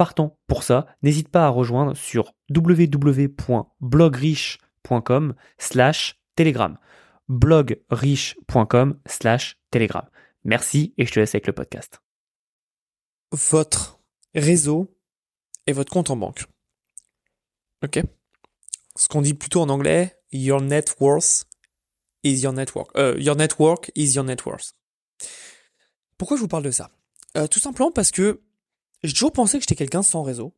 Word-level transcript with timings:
partant 0.00 0.40
pour 0.46 0.62
ça, 0.62 0.86
n'hésite 1.02 1.28
pas 1.28 1.44
à 1.44 1.50
rejoindre 1.50 1.94
sur 1.94 2.32
www.blogriche.com 2.48 5.34
slash 5.58 6.18
telegram. 6.36 6.78
blogriche.com 7.28 8.98
slash 9.04 9.58
telegram. 9.70 10.08
Merci 10.44 10.94
et 10.96 11.04
je 11.04 11.12
te 11.12 11.20
laisse 11.20 11.34
avec 11.34 11.46
le 11.46 11.52
podcast. 11.52 12.00
Votre 13.30 14.00
réseau 14.34 14.96
et 15.66 15.74
votre 15.74 15.92
compte 15.92 16.08
en 16.08 16.16
banque. 16.16 16.46
Ok? 17.84 18.00
Ce 18.96 19.06
qu'on 19.06 19.20
dit 19.20 19.34
plutôt 19.34 19.60
en 19.60 19.68
anglais, 19.68 20.18
your 20.32 20.62
net 20.62 20.96
worth 20.98 21.44
is 22.22 22.40
your 22.40 22.54
network. 22.54 22.88
Euh, 22.96 23.18
your 23.18 23.36
network 23.36 23.92
is 23.96 24.14
your 24.14 24.24
net 24.24 24.46
worth. 24.46 24.72
Pourquoi 26.16 26.38
je 26.38 26.40
vous 26.40 26.48
parle 26.48 26.64
de 26.64 26.70
ça? 26.70 26.90
Euh, 27.36 27.46
Tout 27.46 27.60
simplement 27.60 27.92
parce 27.92 28.10
que 28.10 28.40
j'ai 29.02 29.12
toujours 29.12 29.32
pensé 29.32 29.58
que 29.58 29.62
j'étais 29.62 29.76
quelqu'un 29.76 30.02
sans 30.02 30.22
réseau 30.22 30.54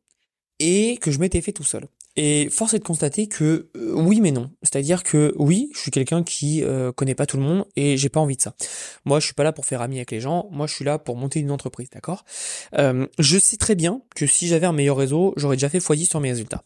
et 0.59 0.97
que 0.97 1.11
je 1.11 1.19
m'étais 1.19 1.41
fait 1.41 1.51
tout 1.51 1.63
seul. 1.63 1.87
Et 2.15 2.49
force 2.51 2.75
est 2.75 2.79
de 2.79 2.83
constater 2.83 3.27
que 3.27 3.71
euh, 3.75 3.93
oui 3.95 4.21
mais 4.21 4.31
non. 4.31 4.51
C'est-à-dire 4.61 5.01
que 5.01 5.33
oui, 5.37 5.69
je 5.73 5.79
suis 5.79 5.91
quelqu'un 5.91 6.23
qui 6.23 6.63
euh, 6.63 6.91
connaît 6.91 7.15
pas 7.15 7.25
tout 7.25 7.37
le 7.37 7.43
monde 7.43 7.65
et 7.75 7.97
j'ai 7.97 8.09
pas 8.09 8.19
envie 8.19 8.35
de 8.35 8.41
ça. 8.41 8.55
Moi, 9.03 9.19
je 9.19 9.25
suis 9.25 9.33
pas 9.33 9.43
là 9.43 9.51
pour 9.51 9.65
faire 9.65 9.81
ami 9.81 9.97
avec 9.97 10.11
les 10.11 10.19
gens. 10.19 10.47
Moi, 10.51 10.67
je 10.67 10.75
suis 10.75 10.85
là 10.85 10.99
pour 10.99 11.15
monter 11.15 11.39
une 11.39 11.49
entreprise, 11.49 11.89
d'accord? 11.89 12.23
Euh, 12.77 13.07
Je 13.17 13.39
sais 13.39 13.57
très 13.57 13.73
bien 13.73 14.01
que 14.15 14.27
si 14.27 14.47
j'avais 14.47 14.67
un 14.67 14.73
meilleur 14.73 14.97
réseau, 14.97 15.33
j'aurais 15.37 15.55
déjà 15.55 15.69
fait 15.69 15.79
foyer 15.79 16.05
sur 16.05 16.19
mes 16.19 16.29
résultats. 16.29 16.63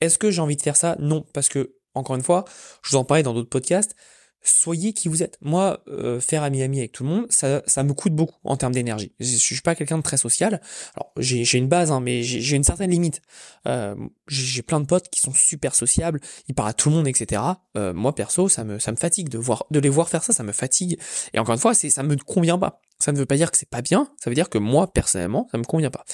Est-ce 0.00 0.18
que 0.18 0.32
j'ai 0.32 0.40
envie 0.40 0.56
de 0.56 0.62
faire 0.62 0.76
ça? 0.76 0.96
Non, 0.98 1.24
parce 1.32 1.48
que 1.48 1.74
encore 1.94 2.16
une 2.16 2.22
fois, 2.22 2.44
je 2.82 2.90
vous 2.90 2.96
en 2.96 3.04
parlais 3.04 3.22
dans 3.22 3.34
d'autres 3.34 3.48
podcasts 3.48 3.94
soyez 4.42 4.92
qui 4.92 5.08
vous 5.08 5.22
êtes. 5.22 5.38
Moi, 5.40 5.82
euh, 5.88 6.20
faire 6.20 6.42
ami-ami 6.42 6.78
avec 6.78 6.92
tout 6.92 7.04
le 7.04 7.10
monde, 7.10 7.26
ça, 7.30 7.62
ça 7.66 7.82
me 7.82 7.92
coûte 7.92 8.14
beaucoup 8.14 8.36
en 8.44 8.56
termes 8.56 8.72
d'énergie. 8.72 9.12
Je, 9.20 9.36
suis 9.36 9.60
pas 9.60 9.74
quelqu'un 9.74 9.98
de 9.98 10.02
très 10.02 10.16
social. 10.16 10.60
Alors, 10.94 11.12
j'ai 11.18 11.58
une 11.58 11.68
base, 11.68 11.90
hein, 11.90 12.00
mais 12.00 12.22
j'ai 12.22 12.56
une 12.56 12.64
certaine 12.64 12.90
limite. 12.90 13.20
Euh, 13.66 13.94
j'ai 14.28 14.62
plein 14.62 14.80
de 14.80 14.86
potes 14.86 15.08
qui 15.08 15.20
sont 15.20 15.32
super 15.34 15.74
sociables, 15.74 16.20
ils 16.48 16.54
parlent 16.54 16.70
à 16.70 16.72
tout 16.72 16.90
le 16.90 16.96
monde, 16.96 17.08
etc. 17.08 17.42
Euh, 17.76 17.92
moi, 17.92 18.14
perso, 18.14 18.48
ça 18.48 18.64
me, 18.64 18.78
ça 18.78 18.92
me 18.92 18.96
fatigue 18.96 19.28
de 19.28 19.38
voir, 19.38 19.64
de 19.70 19.80
les 19.80 19.88
voir 19.88 20.08
faire 20.08 20.22
ça, 20.22 20.32
ça 20.32 20.42
me 20.42 20.52
fatigue. 20.52 20.98
Et 21.34 21.38
encore 21.38 21.54
une 21.54 21.60
fois, 21.60 21.74
c'est, 21.74 21.90
ça 21.90 22.02
me 22.02 22.16
convient 22.16 22.58
pas. 22.58 22.80
Ça 22.98 23.12
ne 23.12 23.18
veut 23.18 23.26
pas 23.26 23.36
dire 23.36 23.50
que 23.50 23.58
c'est 23.58 23.70
pas 23.70 23.82
bien, 23.82 24.10
ça 24.22 24.28
veut 24.28 24.34
dire 24.34 24.48
que 24.48 24.58
moi, 24.58 24.92
personnellement, 24.92 25.48
ça 25.52 25.58
me 25.58 25.64
convient 25.64 25.90
pas. 25.90 26.04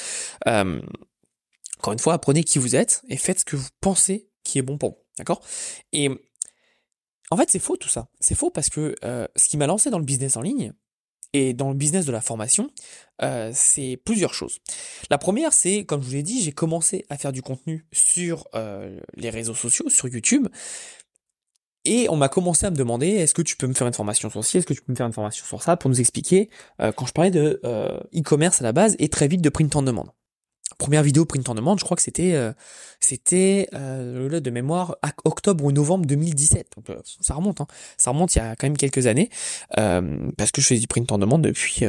Euh, 0.49 0.81
encore 1.79 1.93
une 1.93 1.99
fois, 1.99 2.15
apprenez 2.15 2.45
qui 2.45 2.59
vous 2.59 2.77
êtes 2.77 3.03
et 3.09 3.17
faites 3.17 3.41
ce 3.41 3.45
que 3.45 3.57
vous 3.57 3.69
pensez 3.81 4.29
qui 4.43 4.59
est 4.59 4.63
bon 4.63 4.79
pour 4.79 4.91
vous. 4.91 4.99
D'accord? 5.19 5.43
Et 5.93 6.11
en 7.31 7.37
fait, 7.37 7.51
c'est 7.51 7.59
faux 7.59 7.77
tout 7.77 7.89
ça. 7.89 8.09
C'est 8.21 8.35
faux 8.35 8.51
parce 8.51 8.69
que 8.69 8.95
euh, 9.05 9.27
ce 9.37 9.49
qui 9.49 9.57
m'a 9.57 9.67
lancé 9.67 9.91
dans 9.91 9.99
le 9.99 10.05
business 10.05 10.37
en 10.37 10.43
ligne 10.43 10.73
et 11.33 11.53
dans 11.53 11.71
le 11.71 11.75
business 11.75 12.07
de 12.07 12.13
la 12.13 12.21
formation, 12.21 12.71
euh, 13.23 13.51
c'est 13.55 14.01
plusieurs 14.05 14.35
choses. 14.35 14.61
La 15.11 15.19
première, 15.19 15.53
c'est, 15.53 15.85
comme 15.85 16.01
je 16.01 16.07
vous 16.07 16.15
l'ai 16.15 16.23
dit, 16.23 16.43
j'ai 16.43 16.53
commencé 16.53 17.05
à 17.09 17.19
faire 17.19 17.33
du 17.33 17.43
contenu 17.43 17.87
sur 17.93 18.47
euh, 18.55 19.01
les 19.15 19.31
réseaux 19.31 19.55
sociaux, 19.55 19.89
sur 19.89 20.09
YouTube. 20.09 20.49
Et 21.87 22.09
on 22.09 22.17
m'a 22.17 22.29
commencé 22.29 22.65
à 22.65 22.71
me 22.71 22.77
demander, 22.77 23.09
est-ce 23.09 23.35
que 23.35 23.43
tu 23.43 23.57
peux 23.57 23.67
me 23.67 23.75
faire 23.75 23.87
une 23.87 23.93
formation 23.93 24.31
sur 24.31 24.43
ci, 24.43 24.59
est-ce 24.59 24.67
que 24.67 24.73
tu 24.73 24.81
peux 24.81 24.93
me 24.93 24.97
faire 24.97 25.07
une 25.07 25.13
formation 25.13 25.45
sur 25.45 25.63
ça, 25.63 25.77
pour 25.77 25.91
nous 25.91 26.01
expliquer, 26.01 26.49
quand 26.79 27.05
je 27.05 27.13
parlais 27.13 27.31
de 27.31 27.61
e-commerce 28.17 28.63
à 28.63 28.65
la 28.65 28.73
base, 28.73 28.97
et 28.99 29.11
très 29.11 29.29
vite 29.29 29.43
de 29.43 29.51
print 29.51 29.77
en 29.77 29.83
demande 29.83 30.09
première 30.79 31.03
vidéo 31.03 31.25
print 31.25 31.49
en 31.49 31.55
demande, 31.55 31.79
je 31.79 31.85
crois 31.85 31.97
que 31.97 32.03
c'était 32.03 32.35
euh, 32.35 32.53
c'était 33.01 33.69
euh, 33.75 34.41
de 34.41 34.51
mémoire 34.51 34.97
octobre 35.25 35.65
ou 35.65 35.73
novembre 35.73 36.07
2017. 36.07 36.73
Donc 36.77 36.91
euh, 36.91 37.01
ça 37.05 37.35
remonte, 37.35 37.61
hein. 37.61 37.67
ça 37.99 38.11
remonte 38.11 38.35
il 38.35 38.39
y 38.39 38.43
a 38.43 38.57
quand 38.57 38.67
même 38.67 38.77
quelques 38.77 39.07
années 39.07 39.31
euh, 39.79 40.31
parce 40.37 40.51
que 40.51 40.61
je 40.61 40.67
fais 40.67 40.79
du 40.79 40.87
print 40.87 41.11
en 41.13 41.19
demande 41.19 41.43
depuis 41.43 41.85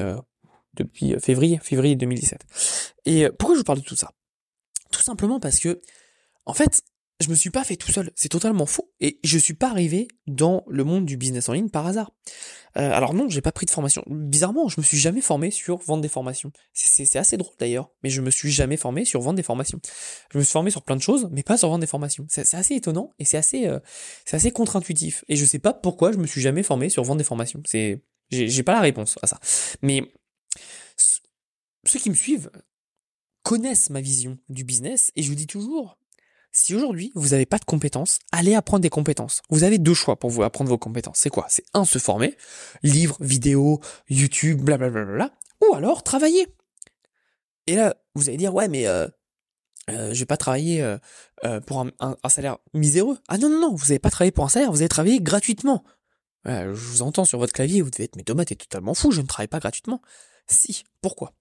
depuis 0.75 1.16
février 1.19 1.59
février 1.63 1.95
2017. 1.95 2.41
Et 3.06 3.29
pourquoi 3.38 3.56
je 3.56 3.59
vous 3.59 3.66
parle 3.66 3.79
de 3.79 3.85
tout 3.85 3.95
ça? 3.95 4.12
Tout 4.91 5.01
simplement 5.01 5.40
parce 5.40 5.59
que 5.59 5.81
en 6.45 6.53
fait 6.53 6.81
je 7.21 7.29
me 7.29 7.35
suis 7.35 7.49
pas 7.49 7.63
fait 7.63 7.77
tout 7.77 7.91
seul, 7.91 8.11
c'est 8.15 8.27
totalement 8.29 8.65
faux. 8.65 8.91
Et 8.99 9.19
je 9.23 9.37
suis 9.37 9.53
pas 9.53 9.69
arrivé 9.69 10.09
dans 10.27 10.63
le 10.67 10.83
monde 10.83 11.05
du 11.05 11.15
business 11.15 11.47
en 11.47 11.53
ligne 11.53 11.69
par 11.69 11.87
hasard. 11.87 12.11
Euh, 12.77 12.91
alors 12.91 13.13
non, 13.13 13.29
j'ai 13.29 13.39
pas 13.39 13.53
pris 13.53 13.65
de 13.65 13.71
formation. 13.71 14.03
Bizarrement, 14.07 14.67
je 14.67 14.81
me 14.81 14.83
suis 14.83 14.97
jamais 14.97 15.21
formé 15.21 15.49
sur 15.49 15.77
vendre 15.77 16.01
des 16.01 16.09
formations. 16.09 16.51
C'est 16.73 17.17
assez 17.17 17.37
drôle 17.37 17.53
d'ailleurs, 17.57 17.89
mais 18.03 18.09
je 18.09 18.19
me 18.19 18.29
suis 18.29 18.51
jamais 18.51 18.75
formé 18.75 19.05
sur 19.05 19.21
vendre 19.21 19.37
des 19.37 19.43
formations. 19.43 19.79
Je 20.31 20.37
me 20.37 20.43
suis 20.43 20.51
formé 20.51 20.71
sur 20.71 20.83
plein 20.83 20.97
de 20.97 21.01
choses, 21.01 21.29
mais 21.31 21.41
pas 21.41 21.57
sur 21.57 21.69
vendre 21.69 21.81
des 21.81 21.87
formations. 21.87 22.25
C'est 22.27 22.53
assez 22.53 22.75
étonnant 22.75 23.13
et 23.17 23.23
c'est 23.23 23.37
assez, 23.37 23.65
euh, 23.65 23.79
c'est 24.25 24.35
assez 24.35 24.51
contre-intuitif. 24.51 25.23
Et 25.29 25.37
je 25.37 25.45
sais 25.45 25.59
pas 25.59 25.73
pourquoi 25.73 26.11
je 26.11 26.17
me 26.17 26.27
suis 26.27 26.41
jamais 26.41 26.63
formé 26.63 26.89
sur 26.89 27.03
vendre 27.03 27.19
des 27.19 27.23
formations. 27.23 27.61
C'est, 27.65 28.03
j'ai 28.29 28.63
pas 28.63 28.73
la 28.73 28.81
réponse 28.81 29.17
à 29.21 29.27
ça. 29.27 29.39
Mais 29.81 30.01
ceux 31.85 31.99
qui 31.99 32.09
me 32.09 32.15
suivent 32.15 32.51
connaissent 33.43 33.89
ma 33.89 34.01
vision 34.01 34.37
du 34.49 34.65
business 34.65 35.11
et 35.15 35.23
je 35.23 35.29
vous 35.29 35.35
dis 35.35 35.47
toujours, 35.47 35.97
si 36.55 36.73
aujourd'hui 36.73 37.11
vous 37.16 37.29
n'avez 37.29 37.45
pas 37.45 37.57
de 37.57 37.66
compétences, 37.66 38.19
allez 38.31 38.55
apprendre 38.55 38.81
des 38.81 38.89
compétences. 38.89 39.41
Vous 39.49 39.63
avez 39.63 39.77
deux 39.77 39.93
choix 39.93 40.17
pour 40.17 40.29
vous 40.29 40.43
apprendre 40.43 40.69
vos 40.69 40.77
compétences. 40.77 41.17
C'est 41.19 41.29
quoi? 41.29 41.45
C'est 41.49 41.66
un, 41.73 41.85
se 41.85 41.99
former, 41.99 42.35
livres, 42.81 43.17
vidéos, 43.19 43.81
YouTube, 44.09 44.61
blablabla, 44.61 45.31
ou 45.61 45.75
alors 45.75 46.03
travailler. 46.03 46.47
Et 47.67 47.75
là, 47.75 47.95
vous 48.13 48.29
allez 48.29 48.38
dire, 48.38 48.53
ouais, 48.53 48.67
mais 48.67 48.88
euh, 48.88 49.07
euh, 49.89 50.13
je 50.13 50.19
vais 50.19 50.25
pas 50.25 50.38
travailler 50.38 50.81
euh, 50.81 50.97
euh, 51.44 51.59
pour 51.59 51.81
un, 51.81 52.29
salaire 52.29 52.57
miséreux. 52.73 53.17
Ah 53.27 53.38
non, 53.38 53.49
non, 53.49 53.59
non, 53.59 53.75
vous 53.75 53.88
n'avez 53.88 53.99
pas 53.99 54.09
travaillé 54.09 54.31
pour 54.31 54.45
un 54.45 54.49
salaire, 54.49 54.71
vous 54.71 54.79
allez 54.79 54.89
travailler 54.89 55.19
gratuitement. 55.19 55.83
je 56.45 56.69
vous 56.69 57.01
entends 57.01 57.25
sur 57.25 57.38
votre 57.39 57.53
clavier, 57.53 57.81
vous 57.81 57.91
devez 57.91 58.05
être, 58.05 58.15
mais 58.15 58.23
Thomas, 58.23 58.45
t'es 58.45 58.55
totalement 58.55 58.94
fou, 58.94 59.11
je 59.11 59.21
ne 59.21 59.27
travaille 59.27 59.47
pas 59.47 59.59
gratuitement. 59.59 60.01
Si, 60.47 60.83
pourquoi? 61.01 61.33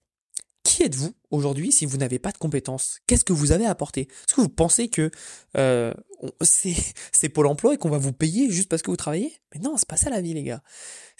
Qui 0.65 0.83
êtes-vous 0.83 1.15
aujourd'hui 1.31 1.71
si 1.71 1.87
vous 1.87 1.99
n'avez 1.99 2.19
pas 2.19 2.33
de 2.33 2.39
compétences? 2.39 2.99
Qu'est-ce 3.07 3.25
que 3.25 3.33
vous 3.33 3.53
avez 3.53 3.67
à 3.67 3.71
apporter? 3.71 4.03
Est-ce 4.03 4.35
que 4.35 4.41
vous 4.41 4.49
pensez 4.49 4.89
que 4.89 5.11
euh, 5.57 5.95
c'est 6.41 7.29
Pôle 7.29 7.47
Emploi 7.47 7.75
et 7.75 7.79
qu'on 7.79 7.91
va 7.91 7.99
vous 7.99 8.13
payer 8.13 8.51
juste 8.51 8.69
parce 8.69 8.83
que 8.83 8.91
vous 8.91 8.97
travaillez? 8.97 9.33
Mais 9.55 9.61
non, 9.61 9.77
c'est 9.77 9.89
pas 9.89 9.97
ça 9.97 10.11
la 10.11 10.21
vie, 10.21 10.35
les 10.35 10.43
gars. 10.43 10.63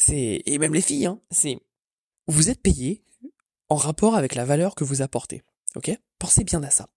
Et 0.09 0.59
même 0.59 0.75
les 0.75 0.81
filles, 0.81 1.07
hein, 1.07 1.21
c'est 1.31 1.59
vous 2.27 2.51
êtes 2.51 2.61
payé 2.61 3.05
en 3.69 3.77
rapport 3.77 4.17
avec 4.17 4.35
la 4.35 4.45
valeur 4.45 4.75
que 4.75 4.85
vous 4.85 5.03
apportez. 5.03 5.43
Ok? 5.77 5.97
Pensez 6.19 6.45
bien 6.45 6.63
à 6.63 6.71
ça. 6.71 6.89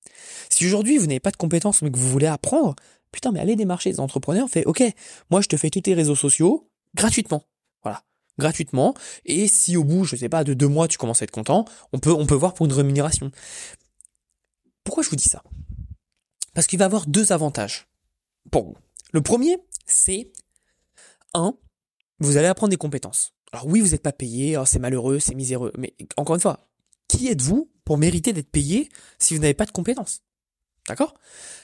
Si 0.50 0.66
aujourd'hui 0.66 0.98
vous 0.98 1.08
n'avez 1.08 1.20
pas 1.20 1.32
de 1.32 1.38
compétences 1.38 1.82
mais 1.82 1.92
que 1.92 1.98
vous 1.98 2.10
voulez 2.10 2.28
apprendre, 2.28 2.76
putain, 3.12 3.32
mais 3.32 3.40
allez 3.40 3.56
démarcher 3.56 3.92
des 3.92 4.00
entrepreneurs, 4.00 4.50
fait 4.50 4.66
ok, 4.66 4.84
moi 5.30 5.42
je 5.42 5.48
te 5.48 5.58
fais 5.58 5.70
tous 5.70 5.82
tes 5.82 5.94
réseaux 5.94 6.16
sociaux 6.16 6.70
gratuitement. 6.96 7.44
Voilà 7.84 8.04
gratuitement. 8.38 8.94
Et 9.26 9.48
si 9.48 9.78
au 9.78 9.84
bout, 9.84 10.04
je 10.04 10.16
sais 10.16 10.30
pas, 10.30 10.44
de 10.44 10.54
deux 10.54 10.68
mois, 10.68 10.88
tu 10.88 10.98
commences 10.98 11.22
à 11.22 11.26
être 11.26 11.32
content, 11.32 11.66
on 11.94 12.00
peut, 12.00 12.12
on 12.12 12.26
peut 12.26 12.36
voir 12.36 12.54
pour 12.54 12.66
une 12.66 12.74
rémunération. 12.74 13.32
Pourquoi 14.84 15.04
je 15.04 15.10
vous 15.10 15.16
dis 15.16 15.30
ça? 15.30 15.44
Parce 16.54 16.68
qu'il 16.68 16.80
va 16.80 16.86
avoir 16.86 17.06
deux 17.06 17.32
avantages 17.32 17.88
pour 18.52 18.66
vous. 18.66 18.76
Le 19.12 19.22
premier, 19.22 19.58
c'est 19.86 20.32
un, 21.34 21.58
vous 22.20 22.38
allez 22.38 22.48
apprendre 22.48 22.72
des 22.72 22.78
compétences. 22.78 23.34
Alors 23.52 23.68
oui, 23.68 23.80
vous 23.80 23.90
n'êtes 23.90 24.02
pas 24.02 24.12
payé, 24.12 24.58
oh, 24.58 24.66
c'est 24.66 24.80
malheureux, 24.80 25.20
c'est 25.20 25.36
miséreux, 25.36 25.72
mais 25.78 25.96
encore 26.18 26.36
une 26.36 26.42
fois, 26.42 26.68
qui 27.08 27.28
êtes-vous 27.28 27.72
pour 27.86 27.98
mériter 27.98 28.34
d'être 28.34 28.50
payé 28.50 28.90
si 29.20 29.36
vous 29.36 29.42
n'avez 29.42 29.54
pas 29.54 29.66
de 29.66 29.72
compétences? 29.72 30.22
D'accord? 30.88 31.14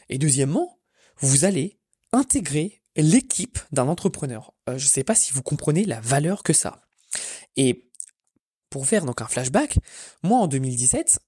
Et 0.10 0.18
deuxièmement, 0.18 0.80
vous 1.18 1.46
allez 1.46 1.80
intégrer 2.12 2.83
l'équipe 2.96 3.60
d'un 3.72 3.88
entrepreneur. 3.88 4.54
Euh, 4.70 4.78
je 4.78 4.86
ne 4.86 4.90
sais 4.90 5.04
pas 5.04 5.16
si 5.16 5.34
vous 5.34 5.44
comprenez 5.44 5.86
la 5.86 6.00
valeur 6.00 6.44
que 6.44 6.54
ça. 6.54 6.82
Et 7.56 7.90
pour 8.70 8.88
faire 8.88 9.06
donc 9.06 9.22
un 9.22 9.28
flashback, 9.28 9.78
moi 10.24 10.40
en 10.40 10.48
2017, 10.48 11.20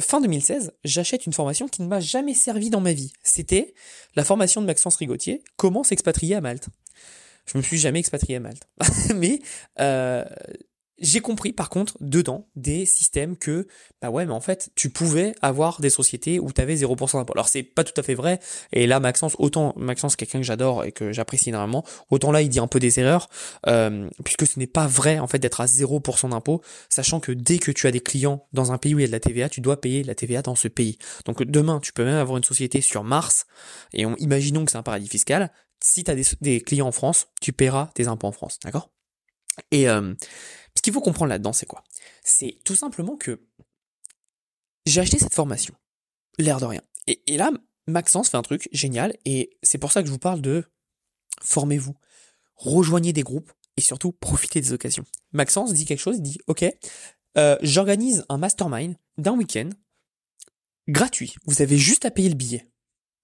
fin 0.00 0.20
2016, 0.20 0.72
j'achète 0.84 1.26
une 1.26 1.32
formation 1.32 1.68
qui 1.68 1.82
ne 1.82 1.86
m'a 1.86 2.00
jamais 2.00 2.34
servi 2.34 2.70
dans 2.70 2.80
ma 2.80 2.92
vie. 2.92 3.12
C'était 3.22 3.74
la 4.16 4.24
formation 4.24 4.60
de 4.60 4.66
Maxence 4.66 4.96
Rigotier, 4.96 5.42
comment 5.56 5.84
s'expatrier 5.84 6.34
à 6.34 6.40
Malte. 6.40 6.68
Je 7.46 7.58
me 7.58 7.62
suis 7.62 7.78
jamais 7.78 7.98
expatrié 7.98 8.36
à 8.36 8.40
Malte, 8.40 8.68
mais 9.14 9.40
euh, 9.80 10.24
j'ai 11.00 11.20
compris 11.20 11.52
par 11.52 11.70
contre 11.70 11.96
dedans 12.00 12.46
des 12.56 12.84
systèmes 12.84 13.36
que 13.36 13.66
bah 14.00 14.10
ouais 14.10 14.26
mais 14.26 14.32
en 14.32 14.40
fait 14.40 14.70
tu 14.74 14.90
pouvais 14.90 15.34
avoir 15.40 15.80
des 15.80 15.90
sociétés 15.90 16.38
où 16.38 16.52
tu 16.52 16.60
avais 16.60 16.76
0% 16.76 17.12
d'impôt. 17.14 17.32
Alors 17.34 17.48
c'est 17.48 17.62
pas 17.62 17.84
tout 17.84 17.98
à 17.98 18.02
fait 18.02 18.14
vrai 18.14 18.38
et 18.72 18.86
là 18.86 19.00
Maxence 19.00 19.34
autant 19.38 19.72
Maxence 19.76 20.16
quelqu'un 20.16 20.38
que 20.38 20.44
j'adore 20.44 20.84
et 20.84 20.92
que 20.92 21.12
j'apprécie 21.12 21.48
énormément 21.48 21.84
autant 22.10 22.32
là 22.32 22.42
il 22.42 22.48
dit 22.48 22.60
un 22.60 22.66
peu 22.66 22.78
des 22.78 23.00
erreurs 23.00 23.28
euh, 23.66 24.08
puisque 24.24 24.46
ce 24.46 24.58
n'est 24.58 24.66
pas 24.66 24.86
vrai 24.86 25.18
en 25.18 25.26
fait 25.26 25.38
d'être 25.38 25.60
à 25.60 25.66
0% 25.66 26.30
d'impôt 26.30 26.60
sachant 26.88 27.20
que 27.20 27.32
dès 27.32 27.58
que 27.58 27.70
tu 27.72 27.86
as 27.86 27.92
des 27.92 28.00
clients 28.00 28.46
dans 28.52 28.72
un 28.72 28.78
pays 28.78 28.94
où 28.94 28.98
il 28.98 29.02
y 29.02 29.04
a 29.04 29.08
de 29.08 29.12
la 29.12 29.20
TVA 29.20 29.48
tu 29.48 29.60
dois 29.60 29.80
payer 29.80 30.04
la 30.04 30.14
TVA 30.14 30.42
dans 30.42 30.54
ce 30.54 30.68
pays. 30.68 30.98
Donc 31.24 31.42
demain 31.42 31.80
tu 31.80 31.92
peux 31.92 32.04
même 32.04 32.16
avoir 32.16 32.36
une 32.36 32.44
société 32.44 32.80
sur 32.80 33.04
Mars 33.04 33.46
et 33.92 34.04
on, 34.04 34.16
imaginons 34.16 34.64
que 34.64 34.70
c'est 34.70 34.78
un 34.78 34.82
paradis 34.82 35.08
fiscal 35.08 35.50
si 35.82 36.04
tu 36.04 36.10
as 36.10 36.14
des, 36.14 36.24
des 36.42 36.60
clients 36.60 36.88
en 36.88 36.92
France 36.92 37.28
tu 37.40 37.52
paieras 37.52 37.90
tes 37.94 38.06
impôts 38.06 38.26
en 38.26 38.32
France 38.32 38.58
d'accord? 38.62 38.90
Et 39.70 39.88
euh, 39.88 40.14
ce 40.76 40.82
qu'il 40.82 40.92
faut 40.92 41.00
comprendre 41.00 41.30
là-dedans, 41.30 41.52
c'est 41.52 41.66
quoi? 41.66 41.84
C'est 42.22 42.58
tout 42.64 42.74
simplement 42.74 43.16
que 43.16 43.40
j'ai 44.86 45.00
acheté 45.00 45.18
cette 45.18 45.34
formation, 45.34 45.74
l'air 46.38 46.58
de 46.60 46.64
rien. 46.64 46.82
Et, 47.06 47.36
là, 47.36 47.50
Maxence 47.86 48.28
fait 48.28 48.36
un 48.36 48.42
truc 48.42 48.68
génial, 48.72 49.16
et 49.24 49.50
c'est 49.62 49.78
pour 49.78 49.92
ça 49.92 50.00
que 50.00 50.06
je 50.06 50.12
vous 50.12 50.18
parle 50.18 50.40
de 50.40 50.64
formez-vous, 51.42 51.96
rejoignez 52.56 53.12
des 53.12 53.22
groupes, 53.22 53.52
et 53.76 53.80
surtout 53.80 54.12
profitez 54.12 54.60
des 54.60 54.72
occasions. 54.72 55.04
Maxence 55.32 55.72
dit 55.72 55.84
quelque 55.84 56.00
chose, 56.00 56.16
il 56.18 56.22
dit, 56.22 56.38
ok, 56.46 56.64
euh, 57.36 57.56
j'organise 57.62 58.24
un 58.28 58.38
mastermind 58.38 58.96
d'un 59.18 59.32
week-end, 59.32 59.70
gratuit, 60.88 61.34
vous 61.46 61.62
avez 61.62 61.78
juste 61.78 62.04
à 62.04 62.10
payer 62.10 62.28
le 62.28 62.34
billet. 62.34 62.70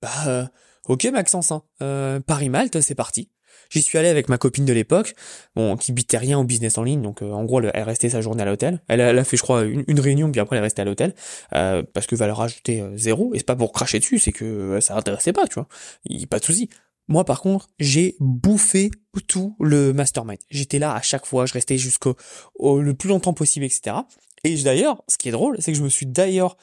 Bah, 0.02 0.26
euh, 0.26 0.46
ok 0.84 1.04
Maxence, 1.06 1.52
hein. 1.52 1.62
euh, 1.82 2.20
Paris-Malte, 2.20 2.81
c'est 2.81 2.94
parti. 2.94 3.31
J'y 3.70 3.82
suis 3.82 3.98
allé 3.98 4.08
avec 4.08 4.28
ma 4.28 4.38
copine 4.38 4.64
de 4.64 4.72
l'époque, 4.72 5.14
bon, 5.54 5.76
qui 5.76 5.92
bitait 5.92 6.18
rien 6.18 6.38
au 6.38 6.44
business 6.44 6.78
en 6.78 6.82
ligne, 6.82 7.02
donc 7.02 7.22
euh, 7.22 7.30
en 7.30 7.44
gros, 7.44 7.60
elle, 7.60 7.82
restait 7.82 8.08
sa 8.08 8.20
journée 8.20 8.42
à 8.42 8.46
l'hôtel. 8.46 8.80
Elle, 8.88 9.00
a 9.00 9.24
fait, 9.24 9.36
je 9.36 9.42
crois, 9.42 9.64
une, 9.64 10.00
réunion, 10.00 10.30
puis 10.30 10.40
après, 10.40 10.56
elle 10.56 10.62
est 10.62 10.66
restée 10.66 10.82
à 10.82 10.84
l'hôtel, 10.84 11.14
euh, 11.54 11.82
parce 11.94 12.06
que 12.06 12.16
valeur 12.16 12.40
ajoutée 12.40 12.80
euh, 12.80 12.96
zéro, 12.96 13.34
et 13.34 13.38
c'est 13.38 13.46
pas 13.46 13.56
pour 13.56 13.72
cracher 13.72 13.98
dessus, 13.98 14.18
c'est 14.18 14.32
que 14.32 14.78
ça 14.80 14.96
intéressait 14.96 15.32
pas, 15.32 15.46
tu 15.46 15.54
vois. 15.54 15.68
Il, 16.04 16.26
pas 16.26 16.38
de 16.38 16.44
souci. 16.44 16.68
Moi, 17.08 17.24
par 17.24 17.40
contre, 17.40 17.68
j'ai 17.78 18.16
bouffé 18.18 18.90
tout 19.28 19.56
le 19.60 19.92
mastermind. 19.92 20.38
J'étais 20.50 20.78
là 20.78 20.94
à 20.94 21.02
chaque 21.02 21.24
fois, 21.24 21.46
je 21.46 21.52
restais 21.52 21.78
jusqu'au 21.78 22.16
le 22.60 22.92
plus 22.94 23.08
longtemps 23.08 23.32
possible, 23.32 23.64
etc. 23.64 23.96
Et 24.42 24.56
d'ailleurs, 24.62 25.02
ce 25.08 25.16
qui 25.16 25.28
est 25.28 25.32
drôle, 25.32 25.56
c'est 25.60 25.72
que 25.72 25.78
je 25.78 25.84
me 25.84 25.88
suis 25.88 26.06
d'ailleurs 26.06 26.56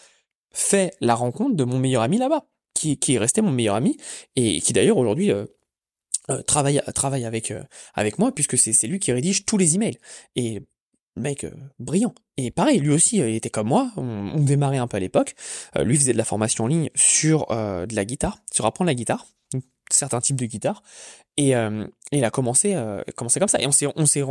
fait 0.51 0.95
la 1.01 1.15
rencontre 1.15 1.55
de 1.55 1.63
mon 1.63 1.79
meilleur 1.79 2.01
ami 2.01 2.17
là-bas, 2.17 2.45
qui, 2.73 2.97
qui 2.97 3.15
est 3.15 3.17
resté 3.17 3.41
mon 3.41 3.51
meilleur 3.51 3.75
ami, 3.75 3.97
et 4.35 4.61
qui 4.61 4.73
d'ailleurs 4.73 4.97
aujourd'hui 4.97 5.31
euh, 5.31 5.45
travaille 6.46 6.81
travaille 6.94 7.25
avec 7.25 7.52
euh, 7.52 7.64
avec 7.94 8.20
moi 8.20 8.34
puisque 8.34 8.58
c'est 8.58 8.88
lui 8.88 9.00
qui 9.00 9.12
rédige 9.12 9.46
tous 9.46 9.58
les 9.58 9.75
emails. 9.75 9.98
Et 10.36 10.62
mec 11.16 11.44
euh, 11.44 11.52
brillant. 11.80 12.14
Et 12.38 12.52
pareil 12.52 12.80
lui 12.80 12.94
aussi 12.94 13.18
il 13.18 13.36
était 13.36 13.50
comme 13.50 13.68
moi 13.68 13.92
on, 13.98 14.31
on 14.36 14.40
démarrait 14.40 14.78
un 14.78 14.88
peu 14.88 14.98
à 14.98 15.00
l'époque. 15.00 15.36
Lui 15.80 15.98
faisait 15.98 16.14
de 16.14 16.18
la 16.18 16.25
formation 16.25 16.66
en 16.66 16.68
ligne 16.68 16.90
sur 16.96 17.48
de 17.48 17.96
la 17.96 18.06
guitare 18.06 18.40
sur 18.52 18.66
apprendre 18.66 18.88
la 18.88 18.96
guitare 18.96 19.28
certains 19.92 20.22
types 20.22 20.38
de 20.38 20.46
guitare. 20.46 20.81
Et, 21.38 21.52
et 21.52 21.88
il 22.12 22.25
a 22.25 22.31
commencé 22.31 22.75
commencé 23.16 23.40
comme 23.40 23.50
ça. 23.50 23.62
Et 23.62 23.68
on 23.68 23.72
s'est 23.72 23.88
on 23.96 24.06
s'est 24.06 24.24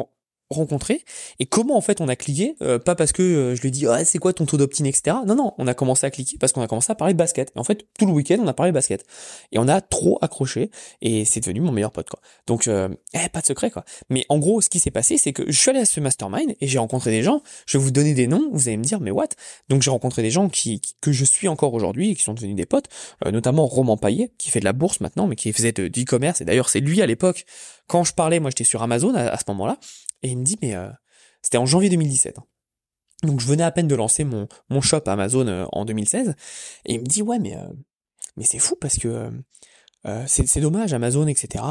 rencontré 0.51 1.05
et 1.39 1.47
comment 1.47 1.77
en 1.77 1.81
fait 1.81 2.01
on 2.01 2.09
a 2.09 2.17
cliqué 2.17 2.57
euh, 2.63 2.79
pas 2.79 2.95
parce 2.95 3.13
que 3.13 3.23
euh, 3.23 3.55
je 3.55 3.61
lui 3.63 3.69
ai 3.69 3.71
dit 3.71 3.87
ah, 3.87 4.05
c'est 4.05 4.19
quoi 4.19 4.33
ton 4.33 4.47
taux 4.47 4.57
d'opt-in 4.57 4.85
etc 4.85 5.17
non 5.27 5.35
non 5.35 5.55
on 5.59 5.67
a 5.67 5.75
commencé 5.75 6.07
à 6.07 6.11
cliquer 6.11 6.37
parce 6.39 6.53
qu'on 6.53 6.63
a 6.63 6.69
commencé 6.69 6.91
à 6.93 6.95
parler 6.95 7.15
de 7.15 7.19
basket. 7.19 7.53
Et 7.57 7.59
en 7.59 7.65
fait 7.65 7.87
tout 7.99 8.07
le 8.07 8.13
week-end 8.13 8.39
on 8.41 8.47
a 8.47 8.55
parlé 8.55 8.71
de 8.71 8.75
basket. 8.75 9.05
Et 9.51 9.59
on 9.59 9.69
a 9.69 9.81
trop 9.81 10.19
accroché 10.21 10.71
et 11.01 11.25
c'est 11.25 11.41
devenu 11.41 11.61
mon 11.61 11.73
meilleur 11.73 11.91
pote 11.91 12.09
quoi. 12.09 12.21
Donc 12.47 12.69
euh, 12.69 12.89
eh, 13.15 13.29
pas 13.29 13.41
de 13.41 13.47
secret 13.47 13.71
quoi. 13.71 13.85
Mais 14.11 14.25
en 14.29 14.39
gros 14.39 14.61
ce 14.61 14.69
qui 14.69 14.81
s'est 14.81 14.91
passé 14.91 15.19
c'est 15.19 15.33
que 15.33 15.45
je 15.47 15.59
suis 15.59 15.71
allé 15.71 15.81
à 15.81 15.85
ce 15.85 16.01
mastermind 16.01 16.55
et 16.61 16.67
j'ai 16.67 16.79
rencontré 16.79 17.11
des 17.11 17.23
gens. 17.23 17.43
Je 17.67 17.79
vais 17.79 17.85
vous 17.85 17.91
donner 17.91 18.15
des 18.15 18.27
noms 18.27 18.51
vous 18.53 18.69
allez 18.69 18.77
me 18.77 18.85
dire 18.85 19.01
mais 19.01 19.11
what? 19.11 19.29
Donc 19.69 19.83
j'ai 19.83 19.91
rencontré 19.91 20.23
des 20.23 20.31
gens 20.31 20.49
qui, 20.49 20.81
que 21.01 21.13
je 21.13 21.25
suis 21.25 21.49
encore 21.49 21.75
aujourd'hui 21.75 22.11
et 22.11 22.15
qui 22.15 22.23
sont 22.23 22.35
devenus 22.35 22.57
des 22.57 22.67
potes 22.67 22.89
notamment 23.25 23.67
Roman 23.67 23.97
Paillet 23.97 24.31
qui 24.39 24.51
fait 24.51 24.61
de 24.61 24.65
la 24.65 24.73
bourse 24.73 25.01
maintenant 25.01 25.27
mais 25.27 25.37
qui 25.37 25.53
faisait 25.53 25.73
de, 25.73 25.87
e-commerce 25.87 26.41
et 26.41 26.45
d'ailleurs 26.45 26.69
c'est 26.69 26.81
lui 26.81 27.01
à 27.03 27.07
l'époque 27.07 27.45
quand 27.87 28.05
je 28.05 28.13
parlais 28.13 28.41
moi 28.41 28.51
j'étais 28.51 28.65
sur 28.65 28.83
Amazon 28.83 29.15
à 29.15 29.37
ce 29.37 29.45
moment-là 29.49 29.79
et 30.23 30.29
il 30.29 30.39
me 30.39 30.45
dit, 30.45 30.57
mais 30.63 30.75
euh, 30.75 30.89
c'était 31.43 31.59
en 31.59 31.67
janvier 31.67 31.91
2017. 31.91 32.39
Hein. 32.39 32.45
Donc 33.25 33.41
je 33.41 33.47
venais 33.47 33.63
à 33.63 33.71
peine 33.71 33.89
de 33.89 33.95
lancer 33.95 34.25
mon, 34.25 34.49
mon 34.69 34.81
shop 34.81 35.03
Amazon 35.07 35.47
euh, 35.47 35.65
en 35.73 35.85
2016. 35.85 36.35
Et 36.87 36.95
il 36.95 37.01
me 37.01 37.07
dit, 37.07 37.23
ouais, 37.23 37.39
mais, 37.39 37.57
euh, 37.57 37.69
mais 38.37 38.45
c'est 38.45 38.59
fou 38.59 38.77
parce 38.81 38.99
que 38.99 39.31
c'est 40.27 40.61
dommage, 40.61 40.93
Amazon, 40.95 41.29
etc. 41.29 41.63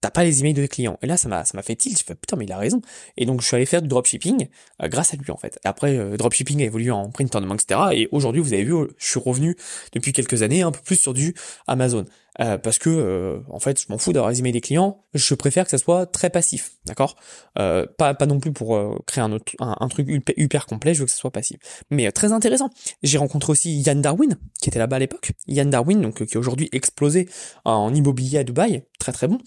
T'as 0.00 0.10
pas 0.10 0.24
les 0.24 0.40
emails 0.40 0.54
de 0.54 0.64
clients. 0.64 0.98
Et 1.02 1.06
là, 1.06 1.18
ça 1.18 1.28
m'a 1.28 1.44
fait 1.62 1.76
tilt. 1.76 1.98
Je 1.98 2.04
fais 2.04 2.14
putain, 2.14 2.34
mais 2.36 2.46
il 2.46 2.52
a 2.52 2.56
raison. 2.56 2.80
Et 3.18 3.26
donc 3.26 3.42
je 3.42 3.46
suis 3.46 3.54
allé 3.54 3.66
faire 3.66 3.82
du 3.82 3.88
dropshipping 3.88 4.48
grâce 4.84 5.12
à 5.12 5.18
lui 5.18 5.30
en 5.30 5.36
fait. 5.36 5.58
Après, 5.62 6.16
dropshipping 6.16 6.62
a 6.62 6.64
évolué 6.64 6.90
en 6.90 7.10
print 7.10 7.36
on 7.36 7.40
demand, 7.42 7.54
etc. 7.54 7.80
Et 7.92 8.08
aujourd'hui, 8.12 8.40
vous 8.40 8.54
avez 8.54 8.64
vu, 8.64 8.72
je 8.96 9.06
suis 9.06 9.20
revenu 9.20 9.56
depuis 9.92 10.14
quelques 10.14 10.40
années 10.40 10.62
un 10.62 10.72
peu 10.72 10.80
plus 10.80 10.96
sur 10.96 11.12
du 11.12 11.34
Amazon. 11.66 12.06
Euh, 12.40 12.58
parce 12.58 12.78
que 12.78 12.90
euh, 12.90 13.38
en 13.48 13.58
fait 13.60 13.80
je 13.80 13.86
m'en 13.88 13.98
fous 13.98 14.12
d'avoir 14.12 14.28
résumé 14.28 14.52
des 14.52 14.60
clients, 14.60 15.04
je 15.14 15.34
préfère 15.34 15.64
que 15.64 15.70
ça 15.70 15.78
soit 15.78 16.06
très 16.06 16.30
passif, 16.30 16.72
d'accord? 16.84 17.16
Euh, 17.58 17.86
pas, 17.96 18.14
pas 18.14 18.26
non 18.26 18.40
plus 18.40 18.52
pour 18.52 18.78
créer 19.06 19.24
un, 19.24 19.32
autre, 19.32 19.52
un, 19.58 19.88
truc 19.88 20.08
hyper, 20.36 20.66
complet, 20.66 20.94
je 20.94 21.00
veux 21.00 21.06
que 21.06 21.10
ça 21.10 21.16
soit 21.16 21.30
passif. 21.30 21.58
Mais 21.90 22.10
très 22.12 22.32
intéressant. 22.32 22.70
J'ai 23.02 23.18
rencontré 23.18 23.52
aussi 23.52 23.80
Yann 23.80 24.02
Darwin, 24.02 24.36
qui 24.60 24.68
était 24.68 24.78
là-bas 24.78 24.96
à 24.96 24.98
l'époque. 24.98 25.32
Yann 25.46 25.70
Darwin, 25.70 26.00
donc 26.00 26.24
qui 26.24 26.34
est 26.34 26.36
aujourd'hui 26.36 26.68
explosé 26.72 27.28
en 27.64 27.94
immobilier 27.94 28.38
à 28.38 28.44
Dubaï, 28.44 28.84
très 28.98 29.12
très 29.12 29.28
bon. 29.28 29.38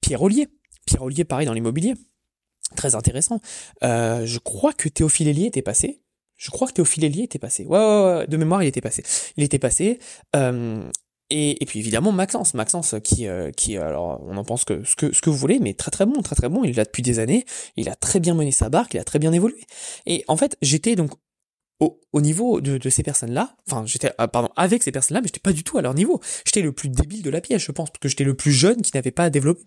Pierre 0.00 0.22
Ollier, 0.22 0.48
Pierre 0.86 1.02
Ollier 1.02 1.24
pareil 1.24 1.46
dans 1.46 1.52
l'immobilier, 1.52 1.94
très 2.76 2.94
intéressant. 2.94 3.40
je 3.82 4.38
crois 4.38 4.72
que 4.72 4.88
Théophile 4.88 5.28
Hélier 5.28 5.46
était 5.46 5.62
passé. 5.62 6.02
Je 6.42 6.50
crois 6.50 6.66
que 6.66 6.72
Théophile 6.72 7.04
Hélier 7.04 7.22
était 7.22 7.38
passé. 7.38 7.64
Ouais, 7.66 7.78
ouais, 7.78 8.04
ouais, 8.04 8.26
de 8.26 8.36
mémoire, 8.36 8.64
il 8.64 8.66
était 8.66 8.80
passé. 8.80 9.04
Il 9.36 9.44
était 9.44 9.60
passé. 9.60 10.00
Euh, 10.34 10.90
et, 11.32 11.62
et, 11.62 11.66
puis 11.66 11.78
évidemment 11.78 12.12
Maxence, 12.12 12.52
Maxence 12.54 12.94
qui 13.02 13.26
euh, 13.26 13.50
qui 13.52 13.78
alors 13.78 14.22
on 14.26 14.36
en 14.36 14.44
pense 14.44 14.64
que 14.64 14.84
ce 14.84 14.94
que 14.94 15.14
ce 15.14 15.22
que 15.22 15.30
vous 15.30 15.36
voulez, 15.36 15.58
mais 15.60 15.72
très 15.72 15.90
très 15.90 16.04
bon, 16.04 16.20
très 16.20 16.36
très 16.36 16.48
bon. 16.48 16.62
Il 16.62 16.70
est 16.70 16.74
là 16.74 16.84
depuis 16.84 17.02
des 17.02 17.18
années, 17.18 17.44
il 17.76 17.88
a 17.88 17.94
très 17.94 18.20
bien 18.20 18.34
mené 18.34 18.52
sa 18.52 18.68
barque, 18.68 18.94
il 18.94 19.00
a 19.00 19.04
très 19.04 19.18
bien 19.18 19.32
évolué. 19.32 19.60
Et 20.06 20.24
en 20.28 20.36
fait 20.36 20.56
j'étais 20.60 20.94
donc 20.94 21.12
au, 21.80 21.98
au, 22.12 22.20
niveau 22.20 22.60
de, 22.60 22.76
de 22.76 22.90
ces 22.90 23.02
personnes-là, 23.02 23.56
enfin 23.66 23.84
j'étais 23.86 24.12
ah, 24.18 24.28
pardon 24.28 24.50
avec 24.56 24.82
ces 24.82 24.92
personnes-là, 24.92 25.22
mais 25.22 25.28
j'étais 25.28 25.40
pas 25.40 25.52
du 25.52 25.64
tout 25.64 25.78
à 25.78 25.82
leur 25.82 25.94
niveau. 25.94 26.20
J'étais 26.44 26.60
le 26.60 26.72
plus 26.72 26.90
débile 26.90 27.22
de 27.22 27.30
la 27.30 27.40
pièce, 27.40 27.62
je 27.62 27.72
pense, 27.72 27.88
parce 27.90 28.00
que 28.00 28.08
j'étais 28.08 28.24
le 28.24 28.34
plus 28.34 28.52
jeune 28.52 28.82
qui 28.82 28.92
n'avait 28.94 29.10
pas 29.10 29.24
à 29.24 29.30
développer. 29.30 29.62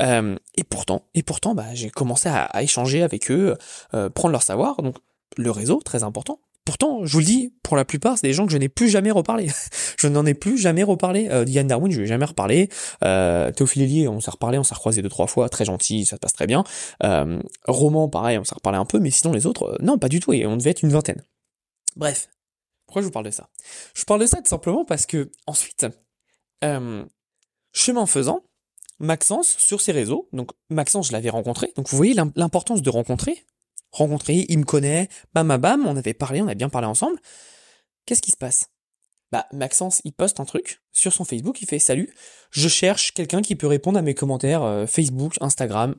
Euh, 0.00 0.36
et 0.56 0.64
pourtant, 0.64 1.06
et 1.14 1.22
pourtant, 1.22 1.54
bah 1.54 1.74
j'ai 1.74 1.90
commencé 1.90 2.28
à, 2.28 2.42
à, 2.44 2.62
échanger 2.62 3.02
avec 3.02 3.30
eux, 3.30 3.56
euh, 3.94 4.10
prendre 4.10 4.32
leur 4.32 4.42
savoir. 4.42 4.82
Donc 4.82 4.96
le 5.36 5.50
réseau 5.50 5.80
très 5.82 6.02
important. 6.02 6.40
Pourtant, 6.64 7.04
je 7.04 7.12
vous 7.12 7.18
le 7.18 7.24
dis, 7.26 7.52
pour 7.62 7.76
la 7.76 7.84
plupart, 7.84 8.16
c'est 8.16 8.26
des 8.26 8.32
gens 8.32 8.46
que 8.46 8.52
je 8.52 8.56
n'ai 8.56 8.70
plus 8.70 8.88
jamais 8.88 9.10
reparlé. 9.10 9.50
je 9.98 10.06
n'en 10.06 10.24
ai 10.24 10.32
plus 10.32 10.56
jamais 10.56 10.82
reparlé. 10.82 11.28
Euh, 11.30 11.44
Diane 11.44 11.66
Darwin, 11.66 11.92
je 11.92 11.98
lui 11.98 12.04
ai 12.04 12.08
jamais 12.08 12.24
reparlé. 12.24 12.70
Euh, 13.04 13.50
Théophile 13.52 13.82
Hélier, 13.82 14.08
on 14.08 14.20
s'est 14.20 14.30
reparlé, 14.30 14.58
on 14.58 14.64
s'est 14.64 14.74
recroisé 14.74 15.02
deux, 15.02 15.10
trois 15.10 15.26
fois, 15.26 15.50
très 15.50 15.66
gentil, 15.66 16.06
ça 16.06 16.16
se 16.16 16.20
passe 16.20 16.32
très 16.32 16.46
bien. 16.46 16.64
Euh, 17.02 17.38
Roman, 17.66 18.08
pareil, 18.08 18.38
on 18.38 18.44
s'est 18.44 18.54
reparlé 18.54 18.78
un 18.78 18.86
peu, 18.86 18.98
mais 18.98 19.10
sinon 19.10 19.34
les 19.34 19.44
autres, 19.44 19.74
euh, 19.74 19.76
non, 19.80 19.98
pas 19.98 20.08
du 20.08 20.20
tout, 20.20 20.32
et 20.32 20.46
on 20.46 20.56
devait 20.56 20.70
être 20.70 20.82
une 20.82 20.90
vingtaine. 20.90 21.22
Bref. 21.96 22.28
Pourquoi 22.86 23.02
je 23.02 23.06
vous 23.06 23.12
parle 23.12 23.26
de 23.26 23.30
ça? 23.30 23.48
Je 23.94 24.04
parle 24.04 24.20
de 24.20 24.26
ça 24.26 24.38
tout 24.38 24.48
simplement 24.48 24.84
parce 24.84 25.04
que, 25.04 25.30
ensuite, 25.46 25.86
euh, 26.64 27.04
chemin 27.72 28.06
faisant, 28.06 28.42
Maxence, 29.00 29.56
sur 29.58 29.80
ses 29.80 29.92
réseaux, 29.92 30.28
donc 30.32 30.52
Maxence, 30.70 31.08
je 31.08 31.12
l'avais 31.12 31.30
rencontré, 31.30 31.72
donc 31.76 31.88
vous 31.88 31.96
voyez 31.96 32.14
l'importance 32.36 32.80
de 32.80 32.90
rencontrer, 32.90 33.44
rencontré, 33.94 34.44
il 34.48 34.58
me 34.58 34.64
connaît, 34.64 35.08
bam 35.32 35.56
bam 35.56 35.86
on 35.86 35.96
avait 35.96 36.14
parlé, 36.14 36.42
on 36.42 36.48
a 36.48 36.54
bien 36.54 36.68
parlé 36.68 36.86
ensemble. 36.86 37.18
Qu'est-ce 38.06 38.22
qui 38.22 38.32
se 38.32 38.36
passe? 38.36 38.66
Bah 39.32 39.46
Maxence, 39.52 40.00
il 40.04 40.12
poste 40.12 40.40
un 40.40 40.44
truc 40.44 40.80
sur 40.92 41.12
son 41.12 41.24
Facebook, 41.24 41.60
il 41.62 41.66
fait 41.66 41.78
salut, 41.78 42.12
je 42.50 42.68
cherche 42.68 43.12
quelqu'un 43.14 43.42
qui 43.42 43.56
peut 43.56 43.66
répondre 43.66 43.98
à 43.98 44.02
mes 44.02 44.14
commentaires 44.14 44.62
euh, 44.62 44.86
Facebook, 44.86 45.34
Instagram, 45.40 45.94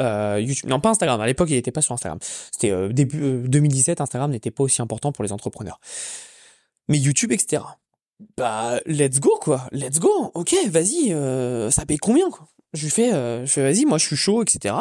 euh, 0.00 0.40
YouTube. 0.40 0.68
Non, 0.70 0.80
pas 0.80 0.90
Instagram. 0.90 1.20
À 1.20 1.26
l'époque, 1.26 1.50
il 1.50 1.56
n'était 1.56 1.72
pas 1.72 1.82
sur 1.82 1.92
Instagram. 1.92 2.18
C'était 2.50 2.70
euh, 2.70 2.88
début 2.88 3.42
2017. 3.48 4.00
Instagram 4.00 4.30
n'était 4.30 4.50
pas 4.50 4.64
aussi 4.64 4.80
important 4.80 5.12
pour 5.12 5.24
les 5.24 5.32
entrepreneurs. 5.32 5.78
Mais 6.88 6.98
YouTube, 6.98 7.32
etc. 7.32 7.62
Bah, 8.36 8.80
let's 8.86 9.20
go 9.20 9.38
quoi. 9.40 9.66
Let's 9.72 9.98
go. 9.98 10.30
Ok, 10.34 10.54
vas-y. 10.68 11.10
ça 11.70 11.84
paye 11.86 11.98
combien 11.98 12.30
quoi? 12.30 12.48
Je 12.72 12.84
lui 12.84 12.90
fais, 12.90 13.10
je 13.10 13.46
fais 13.46 13.62
vas-y. 13.62 13.84
Moi, 13.84 13.98
je 13.98 14.06
suis 14.06 14.16
chaud, 14.16 14.42
etc. 14.42 14.74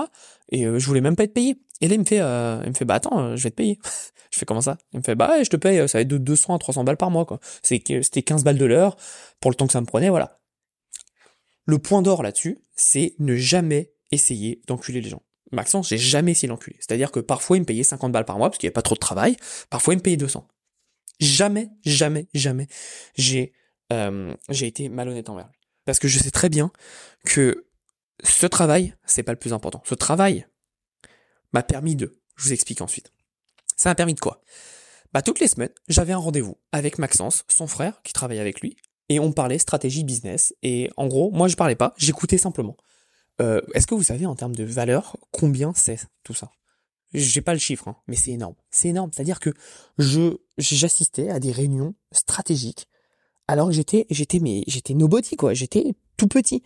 Et 0.51 0.63
je 0.63 0.86
voulais 0.86 1.01
même 1.01 1.15
pas 1.15 1.24
être 1.24 1.34
payé. 1.34 1.58
Et 1.82 1.88
là, 1.88 1.96
il 1.96 2.00
me 2.00 2.06
fait, 2.06 2.20
euh, 2.20 2.62
il 2.63 2.70
me 2.70 2.74
fait, 2.74 2.86
bah 2.86 2.96
attends, 2.96 3.20
euh, 3.20 3.36
je 3.36 3.44
vais 3.44 3.51
te 3.51 3.56
payer. 3.56 3.79
je 4.32 4.39
fais 4.39 4.46
comment 4.46 4.62
ça? 4.62 4.77
Il 4.94 5.00
me 5.00 5.03
fait, 5.03 5.15
bah 5.15 5.29
ouais, 5.29 5.44
je 5.44 5.50
te 5.50 5.58
paye, 5.58 5.88
ça 5.88 5.98
va 5.98 6.01
être 6.01 6.08
de 6.08 6.18
200 6.18 6.56
à 6.56 6.60
300 6.60 6.84
balles 6.84 6.98
par 6.98 7.12
mois, 7.12 7.25
quoi. 7.25 7.39
C'était 7.62 8.24
15 8.24 8.44
balles 8.44 8.58
de 8.58 8.65
l'heure 8.65 8.98
pour 9.39 9.51
le 9.51 9.56
temps 9.56 9.68
que 9.68 9.74
ça 9.74 9.82
me 9.82 9.86
prenait, 9.86 10.10
voilà. 10.10 10.39
Le 11.65 11.77
point 11.77 12.01
d'or 12.01 12.24
là-dessus, 12.24 12.58
c'est 12.75 13.13
ne 13.20 13.36
jamais 13.36 13.94
essayer 14.12 14.62
d'enculer 14.68 15.01
les 15.01 15.10
gens. 15.10 15.22
Maxence, 15.51 15.89
j'ai 15.89 15.98
jamais 15.98 16.32
essayé 16.32 16.48
d'enculer. 16.48 16.75
C'est-à-dire 16.79 17.12
que 17.12 17.20
parfois, 17.20 17.58
il 17.58 17.62
me 17.62 17.65
payait 17.65 17.84
50 17.84 18.12
balles 18.12 18.25
par 18.25 18.38
mois 18.38 18.50
parce 18.50 18.58
qu'il 18.58 18.68
n'y 18.68 18.70
avait 18.70 18.74
pas 18.74 18.82
trop 18.82 18.96
de 18.96 19.00
travail. 19.00 19.36
Parfois, 19.70 19.94
il 19.94 19.98
me 19.98 20.01
payait 20.01 20.18
200. 20.18 20.48
Jamais, 21.20 21.70
jamais, 21.84 22.27
jamais, 22.34 22.68
j'ai 23.15 23.53
euh, 23.91 24.34
j'ai 24.50 24.68
été 24.68 24.89
malhonnête 24.89 25.29
envers 25.29 25.48
lui. 25.48 25.60
Parce 25.86 26.00
que 26.00 26.08
je 26.08 26.20
sais 26.20 26.32
très 26.32 26.50
bien 26.50 26.72
que 27.25 27.65
ce 28.23 28.45
travail, 28.45 28.95
c'est 29.05 29.23
pas 29.23 29.31
le 29.31 29.39
plus 29.39 29.53
important. 29.53 29.81
Ce 29.85 29.95
travail, 29.95 30.47
m'a 31.53 31.63
permis 31.63 31.95
de 31.95 32.21
Je 32.35 32.45
vous 32.45 32.53
explique 32.53 32.81
ensuite. 32.81 33.11
Ça 33.75 33.89
m'a 33.89 33.95
permis 33.95 34.13
de 34.13 34.19
quoi? 34.19 34.41
Bah 35.13 35.21
toutes 35.21 35.39
les 35.39 35.47
semaines, 35.47 35.73
j'avais 35.88 36.13
un 36.13 36.17
rendez-vous 36.17 36.57
avec 36.71 36.99
Maxence, 36.99 37.43
son 37.47 37.67
frère, 37.67 38.01
qui 38.03 38.13
travaille 38.13 38.39
avec 38.39 38.61
lui, 38.61 38.77
et 39.09 39.19
on 39.19 39.31
parlait 39.31 39.57
stratégie 39.57 40.03
business. 40.03 40.53
Et 40.61 40.91
en 40.97 41.07
gros, 41.07 41.31
moi 41.31 41.47
je 41.47 41.55
parlais 41.55 41.75
pas, 41.75 41.93
j'écoutais 41.97 42.38
simplement. 42.38 42.77
Euh, 43.41 43.61
Est-ce 43.73 43.88
que 43.88 43.95
vous 43.95 44.03
savez 44.03 44.25
en 44.25 44.35
termes 44.35 44.55
de 44.55 44.63
valeur 44.63 45.17
combien 45.31 45.73
c'est 45.75 45.99
tout 46.23 46.33
ça? 46.33 46.51
J'ai 47.13 47.41
pas 47.41 47.53
le 47.53 47.59
chiffre, 47.59 47.88
hein, 47.88 47.97
mais 48.07 48.15
c'est 48.15 48.31
énorme. 48.31 48.53
C'est 48.69 48.89
énorme. 48.89 49.09
C'est-à-dire 49.11 49.39
que 49.39 49.51
j'assistais 50.59 51.29
à 51.29 51.39
des 51.39 51.51
réunions 51.51 51.95
stratégiques 52.11 52.88
alors 53.47 53.69
que 53.69 53.73
j'étais 53.73 54.05
j'étais 54.11 54.38
mais 54.38 54.63
j'étais 54.67 54.93
nobody 54.93 55.35
quoi. 55.35 55.55
J'étais 55.55 55.95
tout 56.17 56.27
petit. 56.27 56.61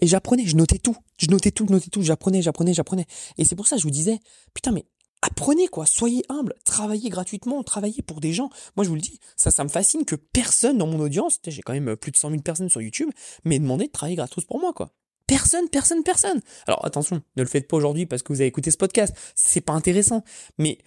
Et 0.00 0.06
j'apprenais, 0.06 0.46
je 0.46 0.56
notais 0.56 0.78
tout. 0.78 0.96
Je 1.18 1.28
notais 1.28 1.50
tout, 1.50 1.66
je 1.66 1.72
notais 1.72 1.90
tout, 1.90 2.02
j'apprenais, 2.02 2.42
j'apprenais, 2.42 2.74
j'apprenais. 2.74 3.06
Et 3.38 3.44
c'est 3.44 3.56
pour 3.56 3.66
ça 3.66 3.76
que 3.76 3.80
je 3.80 3.86
vous 3.86 3.92
disais, 3.92 4.18
putain, 4.54 4.72
mais 4.72 4.84
apprenez 5.22 5.66
quoi, 5.68 5.86
soyez 5.86 6.22
humble, 6.28 6.54
travaillez 6.64 7.08
gratuitement, 7.08 7.62
travaillez 7.62 8.02
pour 8.02 8.20
des 8.20 8.32
gens. 8.32 8.50
Moi 8.76 8.84
je 8.84 8.88
vous 8.88 8.94
le 8.94 9.00
dis, 9.00 9.18
ça, 9.36 9.50
ça 9.50 9.64
me 9.64 9.68
fascine 9.68 10.04
que 10.04 10.14
personne 10.14 10.78
dans 10.78 10.86
mon 10.86 11.00
audience, 11.00 11.40
j'ai 11.46 11.62
quand 11.62 11.72
même 11.72 11.96
plus 11.96 12.12
de 12.12 12.16
100 12.16 12.30
000 12.30 12.42
personnes 12.42 12.68
sur 12.68 12.80
YouTube, 12.80 13.10
m'ait 13.44 13.58
demandé 13.58 13.86
de 13.86 13.92
travailler 13.92 14.16
gratos 14.16 14.44
pour 14.44 14.60
moi 14.60 14.72
quoi. 14.72 14.90
Personne, 15.26 15.68
personne, 15.68 16.04
personne. 16.04 16.40
Alors 16.68 16.84
attention, 16.86 17.20
ne 17.36 17.42
le 17.42 17.48
faites 17.48 17.66
pas 17.66 17.76
aujourd'hui 17.76 18.06
parce 18.06 18.22
que 18.22 18.32
vous 18.32 18.40
avez 18.40 18.48
écouté 18.48 18.70
ce 18.70 18.76
podcast, 18.76 19.16
c'est 19.34 19.60
pas 19.60 19.72
intéressant. 19.72 20.22
Mais 20.58 20.78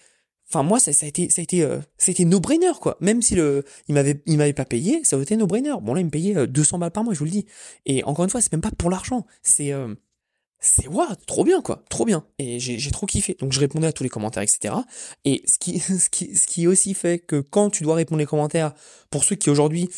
Enfin 0.52 0.64
moi 0.64 0.80
ça, 0.80 0.90
a 0.90 1.06
été 1.06 1.30
ça 1.30 1.40
a 1.40 1.42
été 1.44 1.62
euh, 1.62 1.78
c'était 1.96 2.24
no 2.24 2.40
brainer 2.40 2.72
quoi. 2.80 2.96
Même 3.00 3.22
si 3.22 3.36
le 3.36 3.64
il 3.88 3.94
m'avait 3.94 4.20
il 4.26 4.36
m'avait 4.36 4.52
pas 4.52 4.64
payé, 4.64 5.04
ça 5.04 5.16
aurait 5.16 5.22
été 5.22 5.36
no 5.36 5.46
brainer. 5.46 5.74
Bon 5.80 5.94
là 5.94 6.00
il 6.00 6.06
me 6.06 6.10
payait 6.10 6.46
200 6.46 6.78
balles 6.78 6.90
par 6.90 7.04
mois, 7.04 7.14
je 7.14 7.20
vous 7.20 7.24
le 7.24 7.30
dis. 7.30 7.46
Et 7.86 8.02
encore 8.04 8.24
une 8.24 8.30
fois, 8.30 8.40
c'est 8.40 8.52
même 8.52 8.60
pas 8.60 8.72
pour 8.76 8.90
l'argent, 8.90 9.26
c'est 9.42 9.72
euh, 9.72 9.94
c'est 10.58 10.88
waouh, 10.88 11.14
trop 11.26 11.44
bien 11.44 11.62
quoi, 11.62 11.84
trop 11.88 12.04
bien. 12.04 12.24
Et 12.38 12.58
j'ai 12.58 12.78
j'ai 12.78 12.90
trop 12.90 13.06
kiffé. 13.06 13.36
Donc 13.38 13.52
je 13.52 13.60
répondais 13.60 13.86
à 13.86 13.92
tous 13.92 14.02
les 14.02 14.08
commentaires 14.08 14.42
etc. 14.42 14.74
Et 15.24 15.42
ce 15.46 15.58
qui 15.58 15.78
ce 15.80 16.10
qui 16.10 16.36
ce 16.36 16.46
qui 16.46 16.66
aussi 16.66 16.94
fait 16.94 17.18
que 17.20 17.40
quand 17.40 17.70
tu 17.70 17.84
dois 17.84 17.94
répondre 17.94 18.18
les 18.18 18.26
commentaires 18.26 18.74
pour 19.10 19.24
ceux 19.24 19.36
qui 19.36 19.50
aujourd'hui 19.50 19.88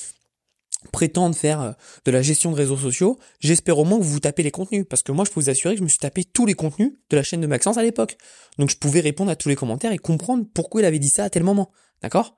prétendent 0.91 1.35
faire 1.35 1.61
euh, 1.61 1.73
de 2.05 2.11
la 2.11 2.23
gestion 2.23 2.51
de 2.51 2.57
réseaux 2.57 2.77
sociaux, 2.77 3.19
j'espère 3.41 3.79
au 3.79 3.85
moins 3.85 3.99
que 3.99 4.05
vous 4.05 4.11
vous 4.11 4.21
tapez 4.21 4.43
les 4.43 4.51
contenus, 4.51 4.85
parce 4.89 5.03
que 5.03 5.13
moi 5.13 5.25
je 5.25 5.31
peux 5.31 5.41
vous 5.41 5.51
assurer 5.51 5.75
que 5.75 5.79
je 5.79 5.85
me 5.85 5.89
suis 5.89 5.99
tapé 5.99 6.25
tous 6.25 6.47
les 6.47 6.55
contenus 6.55 6.93
de 7.11 7.17
la 7.17 7.23
chaîne 7.23 7.41
de 7.41 7.47
Maxence 7.47 7.77
à 7.77 7.83
l'époque. 7.83 8.17
Donc 8.59 8.71
je 8.71 8.77
pouvais 8.77 9.01
répondre 9.01 9.31
à 9.31 9.37
tous 9.37 9.49
les 9.49 9.57
commentaires 9.57 9.93
et 9.93 9.99
comprendre 9.99 10.45
pourquoi 10.55 10.81
il 10.81 10.85
avait 10.85 10.99
dit 10.99 11.09
ça 11.09 11.25
à 11.25 11.31
tel 11.31 11.45
moment. 11.45 11.71
D'accord? 12.03 12.37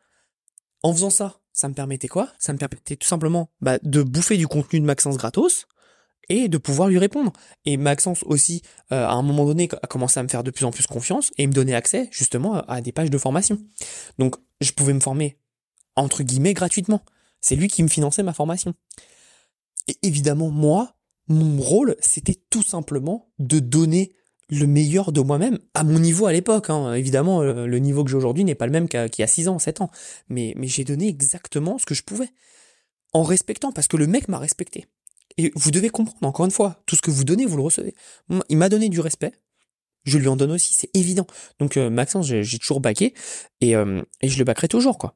En 0.82 0.92
faisant 0.92 1.10
ça, 1.10 1.40
ça 1.52 1.68
me 1.68 1.74
permettait 1.74 2.08
quoi? 2.08 2.28
Ça 2.38 2.52
me 2.52 2.58
permettait 2.58 2.96
tout 2.96 3.08
simplement 3.08 3.50
bah, 3.60 3.78
de 3.82 4.02
bouffer 4.02 4.36
du 4.36 4.46
contenu 4.46 4.80
de 4.80 4.84
Maxence 4.84 5.16
gratos 5.16 5.66
et 6.28 6.48
de 6.48 6.58
pouvoir 6.58 6.88
lui 6.88 6.98
répondre. 6.98 7.32
Et 7.64 7.76
Maxence 7.76 8.22
aussi, 8.24 8.62
euh, 8.92 9.06
à 9.06 9.12
un 9.12 9.22
moment 9.22 9.44
donné, 9.46 9.68
a 9.82 9.86
commencé 9.86 10.18
à 10.20 10.22
me 10.22 10.28
faire 10.28 10.42
de 10.42 10.50
plus 10.50 10.64
en 10.64 10.70
plus 10.70 10.86
confiance 10.86 11.32
et 11.38 11.46
me 11.46 11.52
donner 11.52 11.74
accès 11.74 12.08
justement 12.10 12.54
à 12.54 12.80
des 12.80 12.92
pages 12.92 13.10
de 13.10 13.18
formation. 13.18 13.58
Donc 14.18 14.36
je 14.60 14.72
pouvais 14.72 14.92
me 14.92 15.00
former 15.00 15.38
entre 15.96 16.22
guillemets 16.22 16.54
gratuitement. 16.54 17.02
C'est 17.44 17.56
lui 17.56 17.68
qui 17.68 17.82
me 17.82 17.88
finançait 17.88 18.22
ma 18.22 18.32
formation. 18.32 18.72
Et 19.86 19.98
évidemment, 20.00 20.48
moi, 20.48 20.96
mon 21.28 21.60
rôle, 21.60 21.94
c'était 22.00 22.40
tout 22.48 22.62
simplement 22.62 23.30
de 23.38 23.58
donner 23.58 24.14
le 24.48 24.66
meilleur 24.66 25.12
de 25.12 25.20
moi-même 25.20 25.58
à 25.74 25.84
mon 25.84 25.98
niveau 25.98 26.24
à 26.24 26.32
l'époque. 26.32 26.70
Hein. 26.70 26.94
Évidemment, 26.94 27.42
le 27.42 27.78
niveau 27.78 28.02
que 28.02 28.10
j'ai 28.10 28.16
aujourd'hui 28.16 28.44
n'est 28.44 28.54
pas 28.54 28.64
le 28.64 28.72
même 28.72 28.88
qu'il 28.88 29.10
y 29.18 29.22
a 29.22 29.26
6 29.26 29.48
ans, 29.48 29.58
7 29.58 29.82
ans. 29.82 29.90
Mais, 30.30 30.54
j'ai 30.62 30.84
donné 30.84 31.06
exactement 31.06 31.76
ce 31.76 31.84
que 31.84 31.94
je 31.94 32.02
pouvais. 32.02 32.30
En 33.12 33.24
respectant, 33.24 33.72
parce 33.72 33.88
que 33.88 33.98
le 33.98 34.06
mec 34.06 34.28
m'a 34.28 34.38
respecté. 34.38 34.86
Et 35.36 35.52
vous 35.54 35.70
devez 35.70 35.90
comprendre, 35.90 36.26
encore 36.26 36.46
une 36.46 36.50
fois, 36.50 36.82
tout 36.86 36.96
ce 36.96 37.02
que 37.02 37.10
vous 37.10 37.24
donnez, 37.24 37.44
vous 37.44 37.58
le 37.58 37.62
recevez. 37.62 37.94
Il 38.48 38.56
m'a 38.56 38.70
donné 38.70 38.88
du 38.88 39.00
respect. 39.00 39.32
Je 40.04 40.16
lui 40.16 40.28
en 40.28 40.36
donne 40.36 40.52
aussi, 40.52 40.72
c'est 40.72 40.90
évident. 40.94 41.26
Donc 41.58 41.76
euh, 41.76 41.90
Maxence, 41.90 42.26
j'ai 42.26 42.58
toujours 42.58 42.80
baqué 42.80 43.12
et, 43.60 43.76
euh, 43.76 44.02
et 44.22 44.28
je 44.30 44.38
le 44.38 44.44
backerai 44.44 44.68
toujours, 44.68 44.96
quoi. 44.96 45.14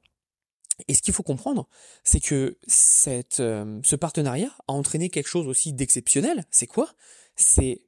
Et 0.87 0.95
ce 0.95 1.03
qu'il 1.03 1.13
faut 1.13 1.23
comprendre, 1.23 1.67
c'est 2.05 2.21
que 2.21 2.57
cette, 2.67 3.41
euh, 3.41 3.81
ce 3.83 3.97
partenariat 3.97 4.51
a 4.69 4.73
entraîné 4.73 5.09
quelque 5.09 5.29
chose 5.29 5.49
aussi 5.49 5.73
d'exceptionnel. 5.73 6.45
C'est 6.51 6.67
quoi? 6.67 6.89
C'est 7.35 7.83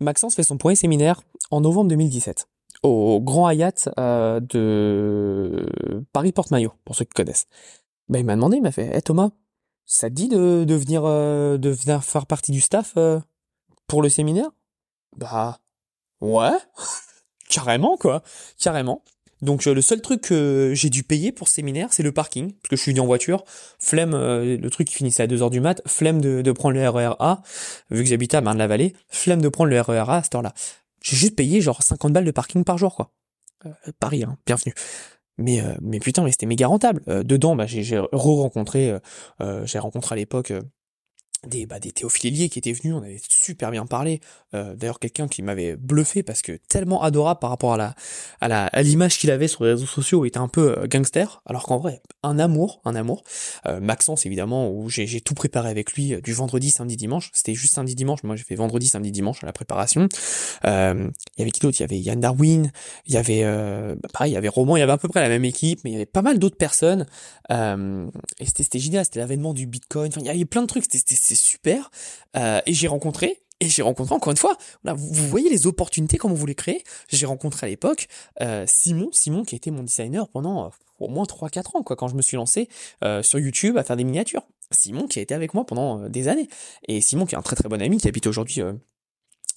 Maxence 0.00 0.34
fait 0.34 0.42
son 0.42 0.58
premier 0.58 0.74
séminaire 0.74 1.22
en 1.50 1.60
novembre 1.60 1.90
2017 1.90 2.48
au 2.82 3.20
Grand 3.20 3.48
Hyatt 3.48 3.88
euh, 3.98 4.40
de 4.40 5.66
Paris 6.12 6.32
Porte-Maillot, 6.32 6.72
pour 6.84 6.96
ceux 6.96 7.04
qui 7.04 7.14
connaissent. 7.14 7.46
Ben, 8.08 8.18
il 8.18 8.24
m'a 8.24 8.34
demandé, 8.34 8.56
il 8.58 8.62
m'a 8.62 8.72
fait 8.72 8.94
hey, 8.94 9.00
Thomas, 9.00 9.30
ça 9.86 10.10
dit 10.10 10.28
de, 10.28 10.64
de, 10.64 10.74
venir, 10.74 11.04
euh, 11.04 11.56
de 11.56 11.70
venir 11.70 12.04
faire 12.04 12.26
partie 12.26 12.52
du 12.52 12.60
staff 12.60 12.98
pour 13.86 14.02
le 14.02 14.08
séminaire?» 14.08 14.50
Bah, 15.16 15.60
ouais, 16.20 16.58
carrément 17.48 17.96
quoi, 17.96 18.22
carrément. 18.58 19.02
Donc 19.44 19.66
euh, 19.66 19.74
le 19.74 19.82
seul 19.82 20.00
truc 20.00 20.22
que 20.22 20.72
j'ai 20.74 20.88
dû 20.88 21.02
payer 21.02 21.30
pour 21.30 21.48
ce 21.48 21.54
séminaire, 21.54 21.92
c'est 21.92 22.02
le 22.02 22.12
parking, 22.12 22.52
parce 22.52 22.70
que 22.70 22.76
je 22.76 22.80
suis 22.82 22.92
venu 22.92 23.00
en 23.00 23.06
voiture, 23.06 23.44
flemme, 23.78 24.14
euh, 24.14 24.56
le 24.56 24.70
truc 24.70 24.88
qui 24.88 24.94
finissait 24.94 25.22
à 25.22 25.26
2h 25.26 25.50
du 25.50 25.60
mat, 25.60 25.82
flemme 25.86 26.20
de, 26.20 26.52
prendre 26.52 26.74
le 26.74 26.88
RER 26.88 27.10
e 27.10 27.16
A, 27.18 27.42
vu 27.90 28.02
que 28.02 28.08
j'habitais 28.08 28.38
à 28.38 28.40
Marne-la-Vallée, 28.40 28.94
flemme 29.08 29.42
de 29.42 29.48
prendre 29.50 29.68
le 29.68 29.78
RER 29.78 29.98
e 29.98 30.08
A 30.08 30.16
à 30.16 30.22
cette 30.22 30.34
heure-là. 30.34 30.54
J'ai 31.02 31.16
juste 31.16 31.36
payé 31.36 31.60
genre 31.60 31.82
50 31.82 32.14
balles 32.14 32.24
de 32.24 32.30
parking 32.30 32.64
par 32.64 32.78
jour, 32.78 32.96
quoi. 32.96 33.12
Euh, 33.66 33.70
Paris, 34.00 34.24
hein, 34.24 34.38
bienvenue. 34.46 34.72
Mais 35.36 35.60
mais 35.82 35.98
putain, 35.98 36.22
mais 36.22 36.30
c'était 36.30 36.46
méga 36.46 36.68
rentable. 36.68 37.02
dedans, 37.24 37.56
bah, 37.56 37.66
j'ai 37.66 37.98
re-rencontré, 37.98 38.96
j'ai 39.64 39.78
rencontré 39.80 40.12
à 40.12 40.16
l'époque 40.16 40.52
des, 41.46 41.66
bah, 41.66 41.78
des 41.78 41.92
qui 41.92 42.58
étaient 42.58 42.72
venus, 42.72 42.94
on 42.94 43.02
avait 43.02 43.20
super 43.28 43.70
bien 43.70 43.86
parlé. 43.86 44.20
Euh, 44.54 44.74
D'ailleurs, 44.74 44.98
quelqu'un 44.98 45.28
qui 45.28 45.42
m'avait 45.42 45.76
bluffé 45.76 46.22
parce 46.22 46.42
que 46.42 46.52
tellement 46.68 47.02
adorable 47.02 47.40
par 47.40 47.50
rapport 47.50 47.74
à 47.74 47.76
la 47.76 47.94
à 48.40 48.48
la 48.48 48.66
à 48.66 48.82
l'image 48.82 49.18
qu'il 49.18 49.30
avait 49.30 49.48
sur 49.48 49.64
les 49.64 49.70
réseaux 49.70 49.86
sociaux, 49.86 50.24
était 50.24 50.38
un 50.38 50.48
peu 50.48 50.78
euh, 50.78 50.86
gangster, 50.86 51.42
alors 51.46 51.64
qu'en 51.64 51.78
vrai, 51.78 52.02
un 52.22 52.38
amour, 52.38 52.80
un 52.84 52.94
amour. 52.94 53.22
Euh, 53.66 53.80
Maxence 53.80 54.26
évidemment, 54.26 54.70
où 54.70 54.88
j'ai 54.88 55.20
tout 55.20 55.34
préparé 55.34 55.68
avec 55.68 55.92
lui 55.92 56.14
euh, 56.14 56.20
du 56.20 56.32
vendredi, 56.32 56.70
samedi, 56.70 56.96
dimanche. 56.96 57.30
C'était 57.34 57.54
juste 57.54 57.74
samedi, 57.74 57.94
dimanche. 57.94 58.22
Moi, 58.22 58.36
j'ai 58.36 58.44
fait 58.44 58.54
vendredi, 58.54 58.86
samedi, 58.88 59.12
dimanche 59.12 59.42
à 59.42 59.46
la 59.46 59.52
préparation. 59.52 60.08
Euh, 60.64 61.08
il 61.36 61.40
y 61.40 61.42
avait 61.42 61.50
qui 61.50 61.60
d'autre? 61.60 61.78
Il 61.78 61.82
y 61.82 61.84
avait 61.84 61.98
Yann 61.98 62.20
Darwin. 62.20 62.72
Il 63.06 63.14
y 63.14 63.16
avait 63.16 63.44
bah, 63.44 64.08
pareil, 64.12 64.32
il 64.32 64.34
y 64.34 64.38
avait 64.38 64.48
Roman. 64.48 64.76
Il 64.76 64.80
y 64.80 64.82
avait 64.82 64.92
à 64.92 64.98
peu 64.98 65.08
près 65.08 65.20
la 65.20 65.28
même 65.28 65.44
équipe, 65.44 65.80
mais 65.84 65.90
il 65.90 65.92
y 65.92 65.96
avait 65.96 66.06
pas 66.06 66.22
mal 66.22 66.38
d'autres 66.38 66.56
personnes. 66.56 67.06
et 67.50 68.46
c'était 68.46 68.78
génial. 68.78 69.04
C'était 69.04 69.20
l'avènement 69.20 69.54
du 69.54 69.66
Bitcoin. 69.66 70.08
Enfin, 70.08 70.20
il 70.20 70.26
y 70.26 70.30
avait 70.30 70.44
plein 70.44 70.62
de 70.62 70.66
trucs. 70.66 70.84
C'était 70.90 71.33
super. 71.34 71.90
Euh, 72.36 72.60
et 72.66 72.74
j'ai 72.74 72.88
rencontré, 72.88 73.42
et 73.60 73.68
j'ai 73.68 73.82
rencontré 73.82 74.14
encore 74.14 74.30
une 74.30 74.36
fois, 74.36 74.56
vous, 74.84 75.28
voyez 75.28 75.50
les 75.50 75.66
opportunités, 75.66 76.18
comment 76.18 76.34
vous 76.34 76.46
les 76.46 76.54
créez. 76.54 76.82
J'ai 77.08 77.26
rencontré 77.26 77.66
à 77.66 77.70
l'époque 77.70 78.08
euh, 78.40 78.64
Simon, 78.66 79.08
Simon 79.12 79.44
qui 79.44 79.54
a 79.54 79.56
été 79.56 79.70
mon 79.70 79.82
designer 79.82 80.28
pendant 80.28 80.66
euh, 80.66 80.68
au 80.98 81.08
moins 81.08 81.24
3-4 81.24 81.76
ans, 81.76 81.82
quoi, 81.82 81.96
quand 81.96 82.08
je 82.08 82.14
me 82.14 82.22
suis 82.22 82.36
lancé 82.36 82.68
sur 83.22 83.38
YouTube 83.38 83.76
à 83.76 83.82
faire 83.82 83.96
des 83.96 84.04
miniatures. 84.04 84.42
Simon 84.70 85.06
qui 85.06 85.18
a 85.18 85.22
été 85.22 85.34
avec 85.34 85.52
moi 85.52 85.66
pendant 85.66 86.08
des 86.08 86.28
années. 86.28 86.48
Et 86.88 87.00
Simon 87.00 87.26
qui 87.26 87.34
est 87.34 87.38
un 87.38 87.42
très 87.42 87.56
très 87.56 87.68
bon 87.68 87.82
ami 87.82 87.98
qui 87.98 88.08
habite 88.08 88.26
aujourd'hui 88.26 88.62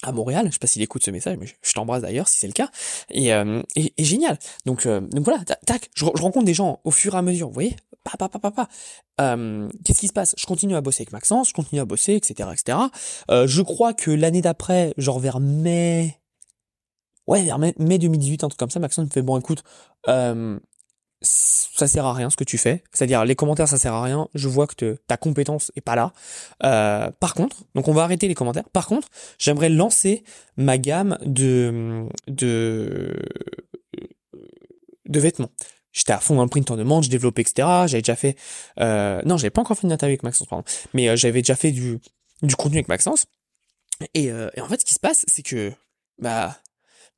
à 0.02 0.12
Montréal, 0.12 0.46
je 0.46 0.52
sais 0.52 0.58
pas 0.58 0.66
s'il 0.66 0.82
écoute 0.82 1.02
ce 1.02 1.10
message, 1.10 1.36
mais 1.38 1.46
je 1.60 1.72
t'embrasse 1.72 2.02
d'ailleurs 2.02 2.28
si 2.28 2.38
c'est 2.38 2.46
le 2.46 2.52
cas, 2.52 2.70
et, 3.10 3.30
et, 3.76 4.04
génial. 4.04 4.38
Donc, 4.64 4.86
donc 4.86 5.24
voilà, 5.24 5.44
tac, 5.66 5.90
je, 5.94 6.04
rencontre 6.04 6.44
des 6.44 6.54
gens 6.54 6.80
au 6.84 6.90
fur 6.90 7.14
et 7.14 7.18
à 7.18 7.22
mesure, 7.22 7.48
vous 7.48 7.54
voyez, 7.54 7.76
papa, 8.16 8.38
papa, 8.38 8.68
euh, 9.20 9.68
qu'est-ce 9.84 10.00
qui 10.00 10.08
se 10.08 10.12
passe? 10.12 10.34
Je 10.38 10.46
continue 10.46 10.76
à 10.76 10.80
bosser 10.80 11.02
avec 11.02 11.12
Maxence, 11.12 11.48
je 11.48 11.54
continue 11.54 11.80
à 11.80 11.84
bosser, 11.84 12.14
etc., 12.14 12.48
etc. 12.52 12.78
Euh, 13.30 13.46
je 13.46 13.62
crois 13.62 13.92
que 13.92 14.10
l'année 14.10 14.42
d'après, 14.42 14.94
genre 14.96 15.18
vers 15.18 15.40
mai, 15.40 16.18
ouais, 17.26 17.42
vers 17.42 17.58
mai, 17.58 17.74
2018, 17.78 18.44
un 18.44 18.48
truc 18.48 18.58
comme 18.58 18.70
ça, 18.70 18.80
Maxence 18.80 19.04
me 19.06 19.10
fait 19.10 19.22
bon, 19.22 19.38
écoute, 19.38 19.62
euh, 20.08 20.58
ça 21.20 21.86
sert 21.88 22.04
à 22.04 22.12
rien 22.12 22.30
ce 22.30 22.36
que 22.36 22.44
tu 22.44 22.58
fais, 22.58 22.82
c'est-à-dire 22.92 23.24
les 23.24 23.34
commentaires 23.34 23.68
ça 23.68 23.78
sert 23.78 23.94
à 23.94 24.02
rien, 24.02 24.28
je 24.34 24.48
vois 24.48 24.66
que 24.66 24.98
ta 25.06 25.16
compétence 25.16 25.72
est 25.76 25.80
pas 25.80 25.96
là. 25.96 26.12
Euh, 26.64 27.10
par 27.20 27.34
contre, 27.34 27.64
donc 27.74 27.88
on 27.88 27.92
va 27.92 28.02
arrêter 28.02 28.28
les 28.28 28.34
commentaires. 28.34 28.68
Par 28.70 28.86
contre, 28.86 29.08
j'aimerais 29.38 29.68
lancer 29.68 30.22
ma 30.56 30.78
gamme 30.78 31.18
de 31.24 32.06
de 32.28 33.14
vêtements 35.20 35.50
j'étais 35.98 36.12
à 36.12 36.20
fond 36.20 36.36
dans 36.36 36.42
le 36.42 36.48
print 36.48 36.70
on 36.70 36.76
demande, 36.76 37.04
je 37.04 37.10
développais, 37.10 37.42
etc. 37.42 37.68
J'avais 37.86 38.02
déjà 38.02 38.16
fait, 38.16 38.36
euh, 38.80 39.20
non, 39.24 39.36
j'avais 39.36 39.50
pas 39.50 39.60
encore 39.60 39.76
fait 39.76 39.86
une 39.86 39.92
interview 39.92 40.12
avec 40.12 40.22
Maxence, 40.22 40.46
pardon, 40.46 40.64
mais 40.94 41.08
euh, 41.08 41.16
j'avais 41.16 41.42
déjà 41.42 41.56
fait 41.56 41.72
du, 41.72 41.98
du 42.42 42.56
contenu 42.56 42.78
avec 42.78 42.88
Maxence. 42.88 43.26
Et, 44.14 44.30
euh, 44.30 44.48
et 44.54 44.60
en 44.60 44.68
fait, 44.68 44.80
ce 44.80 44.84
qui 44.84 44.94
se 44.94 45.00
passe, 45.00 45.24
c'est 45.28 45.42
que, 45.42 45.72
bah, 46.18 46.56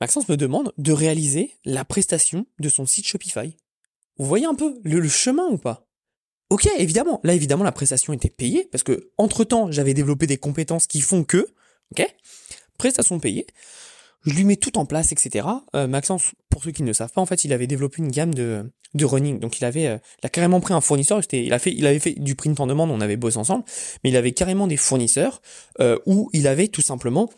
Maxence 0.00 0.28
me 0.28 0.37
demande 0.37 0.73
de 0.78 0.92
réaliser 0.92 1.52
la 1.64 1.85
prestation 1.85 2.47
de 2.59 2.69
son 2.69 2.87
site 2.87 3.07
Shopify. 3.07 3.54
Vous 4.20 4.26
voyez 4.26 4.44
un 4.44 4.54
peu 4.54 4.78
le, 4.84 5.08
chemin 5.08 5.46
ou 5.46 5.56
pas? 5.56 5.88
Ok, 6.50 6.68
évidemment. 6.76 7.20
Là, 7.24 7.32
évidemment, 7.32 7.64
la 7.64 7.72
prestation 7.72 8.12
était 8.12 8.28
payée 8.28 8.68
parce 8.70 8.82
que 8.82 9.10
entre 9.16 9.44
temps, 9.44 9.72
j'avais 9.72 9.94
développé 9.94 10.26
des 10.26 10.36
compétences 10.36 10.86
qui 10.86 11.00
font 11.00 11.24
que, 11.24 11.48
ok, 11.92 12.06
prestation 12.76 13.18
payée 13.18 13.46
je 14.26 14.34
lui 14.34 14.44
mets 14.44 14.56
tout 14.56 14.76
en 14.78 14.84
place, 14.84 15.12
etc. 15.12 15.46
Euh, 15.74 15.86
Maxence, 15.86 16.32
pour 16.50 16.62
ceux 16.62 16.72
qui 16.72 16.82
ne 16.82 16.88
le 16.88 16.92
savent 16.92 17.12
pas, 17.12 17.20
en 17.20 17.26
fait, 17.26 17.44
il 17.44 17.52
avait 17.52 17.66
développé 17.66 18.02
une 18.02 18.10
gamme 18.10 18.34
de, 18.34 18.70
de 18.94 19.04
running. 19.04 19.38
Donc 19.38 19.58
il 19.58 19.64
avait, 19.64 19.86
euh, 19.86 19.98
il 20.22 20.26
a 20.26 20.28
carrément 20.28 20.60
pris 20.60 20.74
un 20.74 20.80
fournisseur. 20.80 21.20
Il 21.32 21.52
a 21.52 21.58
fait, 21.58 21.72
il 21.72 21.86
avait 21.86 21.98
fait 21.98 22.12
du 22.12 22.34
print 22.34 22.58
en 22.60 22.66
demande. 22.66 22.90
On 22.90 23.00
avait 23.00 23.16
bossé 23.16 23.38
ensemble, 23.38 23.64
mais 24.04 24.10
il 24.10 24.16
avait 24.16 24.32
carrément 24.32 24.66
des 24.66 24.76
fournisseurs 24.76 25.40
euh, 25.80 25.98
où 26.06 26.28
il 26.32 26.46
avait 26.46 26.68
tout 26.68 26.82
simplement 26.82 27.30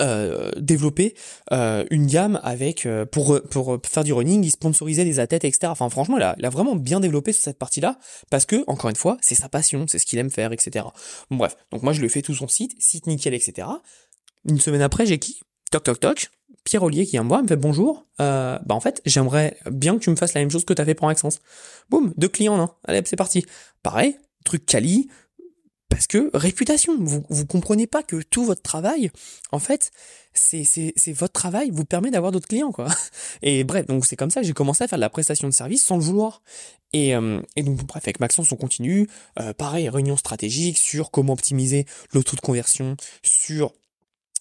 euh, 0.00 0.50
développer 0.56 1.14
euh, 1.52 1.84
une 1.90 2.06
gamme 2.06 2.40
avec 2.42 2.86
euh, 2.86 3.04
pour 3.04 3.40
pour 3.50 3.78
faire 3.86 4.02
du 4.02 4.14
running, 4.14 4.42
il 4.42 4.50
sponsorisait 4.50 5.04
des 5.04 5.20
athlètes, 5.20 5.44
etc. 5.44 5.70
Enfin 5.70 5.90
franchement, 5.90 6.16
il 6.16 6.22
a, 6.22 6.34
il 6.38 6.46
a 6.46 6.50
vraiment 6.50 6.74
bien 6.74 7.00
développé 7.00 7.34
cette 7.34 7.58
partie-là 7.58 7.98
parce 8.30 8.46
que 8.46 8.64
encore 8.66 8.88
une 8.88 8.96
fois, 8.96 9.18
c'est 9.20 9.34
sa 9.34 9.50
passion, 9.50 9.84
c'est 9.86 9.98
ce 9.98 10.06
qu'il 10.06 10.18
aime 10.18 10.30
faire, 10.30 10.52
etc. 10.52 10.86
Bref, 11.30 11.56
donc 11.70 11.82
moi 11.82 11.92
je 11.92 12.02
ai 12.02 12.08
fait 12.08 12.22
tout 12.22 12.34
son 12.34 12.48
site, 12.48 12.74
site 12.78 13.06
nickel, 13.06 13.34
etc. 13.34 13.68
Une 14.48 14.58
semaine 14.58 14.82
après, 14.82 15.04
j'ai 15.04 15.18
qui? 15.18 15.40
Toc 15.70 15.84
toc 15.84 16.00
toc. 16.00 16.30
Pierre 16.64 16.82
Ollier 16.82 17.04
qui 17.04 17.12
vient 17.12 17.24
me 17.24 17.28
voir, 17.28 17.42
me 17.42 17.48
fait 17.48 17.56
bonjour. 17.56 18.06
Euh, 18.20 18.58
bah 18.64 18.74
en 18.74 18.80
fait, 18.80 19.02
j'aimerais 19.04 19.58
bien 19.70 19.98
que 19.98 20.02
tu 20.02 20.08
me 20.08 20.16
fasses 20.16 20.32
la 20.32 20.40
même 20.40 20.50
chose 20.50 20.64
que 20.64 20.72
tu 20.72 20.80
as 20.80 20.84
fait 20.86 20.94
pour 20.94 21.06
Maxence. 21.06 21.40
Boum, 21.90 22.14
deux 22.16 22.28
clients, 22.28 22.56
non 22.56 22.70
Allez, 22.84 23.02
c'est 23.04 23.16
parti. 23.16 23.44
Pareil, 23.82 24.16
truc 24.46 24.64
quali, 24.64 25.08
parce 25.94 26.08
que 26.08 26.28
réputation, 26.34 26.96
vous, 26.98 27.24
vous 27.30 27.46
comprenez 27.46 27.86
pas 27.86 28.02
que 28.02 28.20
tout 28.22 28.44
votre 28.44 28.62
travail, 28.62 29.12
en 29.52 29.60
fait, 29.60 29.92
c'est, 30.32 30.64
votre 31.12 31.32
travail 31.32 31.70
vous 31.70 31.84
permet 31.84 32.10
d'avoir 32.10 32.32
d'autres 32.32 32.48
clients, 32.48 32.72
quoi. 32.72 32.88
Et 33.42 33.62
bref, 33.62 33.86
donc 33.86 34.04
c'est 34.04 34.16
comme 34.16 34.30
ça 34.30 34.40
que 34.40 34.46
j'ai 34.48 34.54
commencé 34.54 34.82
à 34.82 34.88
faire 34.88 34.98
de 34.98 35.02
la 35.02 35.08
prestation 35.08 35.46
de 35.46 35.52
service 35.54 35.84
sans 35.84 35.96
le 35.96 36.02
vouloir. 36.02 36.42
Et, 36.92 37.14
euh, 37.14 37.40
donc 37.56 37.84
bref, 37.86 38.02
avec 38.02 38.18
Maxence, 38.18 38.50
on 38.50 38.56
continue. 38.56 39.08
Euh, 39.38 39.52
pareil, 39.52 39.88
réunion 39.88 40.16
stratégique 40.16 40.78
sur 40.78 41.12
comment 41.12 41.34
optimiser 41.34 41.86
le 42.10 42.24
taux 42.24 42.34
de 42.34 42.40
conversion, 42.40 42.96
sur 43.22 43.72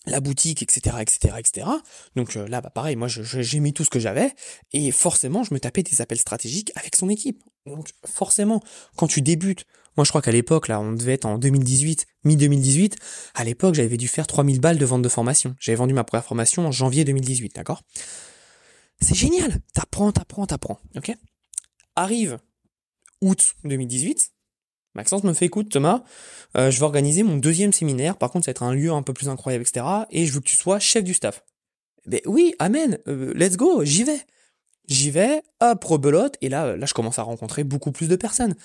la 0.08 0.22
boutique, 0.22 0.64
etc., 0.64 0.98
etc., 1.02 1.36
etc. 1.38 1.68
Donc 2.16 2.36
euh, 2.36 2.48
là, 2.48 2.62
bah 2.62 2.72
pareil, 2.72 2.96
moi 2.96 3.08
j'ai 3.08 3.60
mis 3.60 3.74
tout 3.74 3.86
ce 3.86 3.92
que 3.92 4.00
j'avais 4.00 4.32
et 4.74 4.92
forcément, 4.92 5.44
je 5.44 5.54
me 5.54 5.60
tapais 5.60 5.84
des 5.84 6.02
appels 6.02 6.18
stratégiques 6.18 6.72
avec 6.76 6.96
son 6.96 7.10
équipe. 7.10 7.44
Donc 7.68 7.90
forcément, 8.06 8.62
quand 8.96 9.08
tu 9.08 9.22
débutes, 9.22 9.66
moi 9.98 10.04
je 10.04 10.10
crois 10.10 10.22
qu'à 10.22 10.32
l'époque, 10.32 10.68
là, 10.68 10.80
on 10.80 10.94
devait 10.94 11.14
être 11.14 11.26
en 11.26 11.38
2018, 11.38 12.06
mi-2018, 12.24 12.96
à 13.36 13.44
l'époque, 13.44 13.76
j'avais 13.76 13.98
dû 13.98 14.08
faire 14.08 14.28
3000 14.28 14.60
balles 14.60 14.78
de 14.78 14.86
vente 14.86 15.02
de 15.02 15.10
formation. 15.10 15.56
J'avais 15.60 15.76
vendu 15.76 15.94
ma 15.94 16.04
première 16.04 16.26
formation 16.26 16.68
en 16.68 16.72
janvier 16.72 17.04
2018, 17.06 17.56
d'accord? 17.56 17.82
C'est 19.02 19.16
génial 19.16 19.60
T'apprends, 19.74 20.12
t'apprends, 20.12 20.46
t'apprends, 20.46 20.80
ok? 20.96 21.12
Arrive 21.96 22.40
août 23.22 23.56
2018, 23.64 24.34
Maxence 24.96 25.24
me 25.24 25.34
fait 25.34 25.46
écoute 25.46 25.70
Thomas, 25.70 26.04
euh, 26.56 26.70
je 26.70 26.78
vais 26.78 26.84
organiser 26.84 27.24
mon 27.24 27.38
deuxième 27.38 27.74
séminaire, 27.74 28.18
par 28.18 28.30
contre 28.30 28.46
ça 28.46 28.50
va 28.50 28.52
être 28.52 28.64
un 28.64 28.74
lieu 28.74 28.92
un 28.92 29.02
peu 29.02 29.14
plus 29.14 29.28
incroyable, 29.28 29.64
etc. 29.68 29.86
Et 30.12 30.26
je 30.26 30.34
veux 30.34 30.40
que 30.40 30.46
tu 30.46 30.56
sois 30.56 30.80
chef 30.80 31.04
du 31.04 31.14
staff. 31.14 31.44
Ben 32.06 32.20
oui, 32.26 32.54
amen, 32.60 33.00
euh, 33.08 33.34
let's 33.36 33.58
go, 33.58 33.84
j'y 33.84 34.04
vais. 34.04 34.20
J'y 34.88 35.12
vais, 35.12 35.42
hop, 35.62 35.84
rebelote, 35.84 36.38
et 36.42 36.50
là, 36.50 36.76
là 36.76 36.86
je 36.86 36.94
commence 36.94 37.20
à 37.20 37.24
rencontrer 37.24 37.64
beaucoup 37.64 37.92
plus 37.92 38.08
de 38.08 38.16
personnes. 38.16 38.56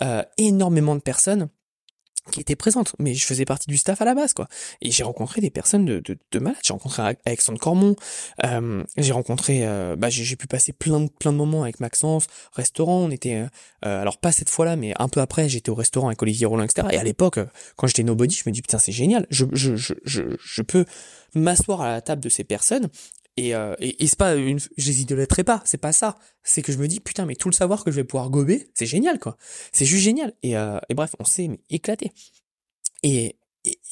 Euh, 0.00 0.22
énormément 0.38 0.94
de 0.94 1.00
personnes 1.00 1.48
qui 2.30 2.40
étaient 2.40 2.56
présentes, 2.56 2.94
mais 2.98 3.14
je 3.14 3.24
faisais 3.24 3.44
partie 3.44 3.68
du 3.68 3.76
staff 3.76 4.02
à 4.02 4.04
la 4.04 4.14
base, 4.14 4.32
quoi. 4.32 4.48
Et 4.80 4.90
j'ai 4.90 5.04
rencontré 5.04 5.40
des 5.40 5.50
personnes 5.50 5.84
de, 5.84 6.00
de, 6.00 6.18
de 6.32 6.38
malades. 6.38 6.58
J'ai 6.62 6.72
rencontré 6.72 7.16
Alexandre 7.24 7.58
Cormon, 7.58 7.94
euh, 8.44 8.82
j'ai 8.96 9.12
rencontré, 9.12 9.66
euh, 9.66 9.96
bah, 9.96 10.08
j'ai 10.10 10.36
pu 10.36 10.46
passer 10.46 10.72
plein 10.72 11.00
de 11.00 11.08
plein 11.08 11.32
de 11.32 11.36
moments 11.36 11.62
avec 11.62 11.80
Maxence, 11.80 12.26
restaurant. 12.52 12.98
On 12.98 13.10
était, 13.10 13.36
euh, 13.36 13.46
euh, 13.84 14.00
alors 14.00 14.18
pas 14.18 14.32
cette 14.32 14.50
fois-là, 14.50 14.76
mais 14.76 14.92
un 14.98 15.08
peu 15.08 15.20
après, 15.20 15.48
j'étais 15.48 15.70
au 15.70 15.74
restaurant 15.74 16.08
avec 16.08 16.20
Olivier 16.22 16.46
Roland, 16.46 16.64
etc. 16.64 16.88
Et 16.90 16.96
à 16.96 17.04
l'époque, 17.04 17.38
quand 17.76 17.86
j'étais 17.86 18.02
nobody, 18.02 18.34
je 18.34 18.42
me 18.46 18.52
dis 18.52 18.62
putain 18.62 18.78
c'est 18.78 18.92
génial, 18.92 19.26
je 19.30 19.44
je 19.52 19.76
je 19.76 19.94
je, 20.04 20.22
je 20.38 20.62
peux 20.62 20.84
m'asseoir 21.34 21.82
à 21.82 21.90
la 21.90 22.00
table 22.00 22.22
de 22.22 22.28
ces 22.28 22.44
personnes 22.44 22.88
et, 23.36 23.54
euh, 23.54 23.74
et, 23.80 24.06
c'est 24.06 24.18
pas 24.18 24.34
une, 24.34 24.58
je 24.58 24.86
les 24.86 25.02
idolâtrerai 25.02 25.44
pas, 25.44 25.62
c'est 25.66 25.78
pas 25.78 25.92
ça. 25.92 26.16
C'est 26.42 26.62
que 26.62 26.72
je 26.72 26.78
me 26.78 26.88
dis, 26.88 27.00
putain, 27.00 27.26
mais 27.26 27.34
tout 27.34 27.48
le 27.48 27.54
savoir 27.54 27.84
que 27.84 27.90
je 27.90 27.96
vais 27.96 28.04
pouvoir 28.04 28.30
gober, 28.30 28.70
c'est 28.74 28.86
génial, 28.86 29.18
quoi. 29.18 29.36
C'est 29.72 29.84
juste 29.84 30.04
génial. 30.04 30.32
Et, 30.42 30.56
euh, 30.56 30.78
et 30.88 30.94
bref, 30.94 31.14
on 31.18 31.24
s'est 31.24 31.50
éclaté. 31.68 32.12
Et, 33.02 33.35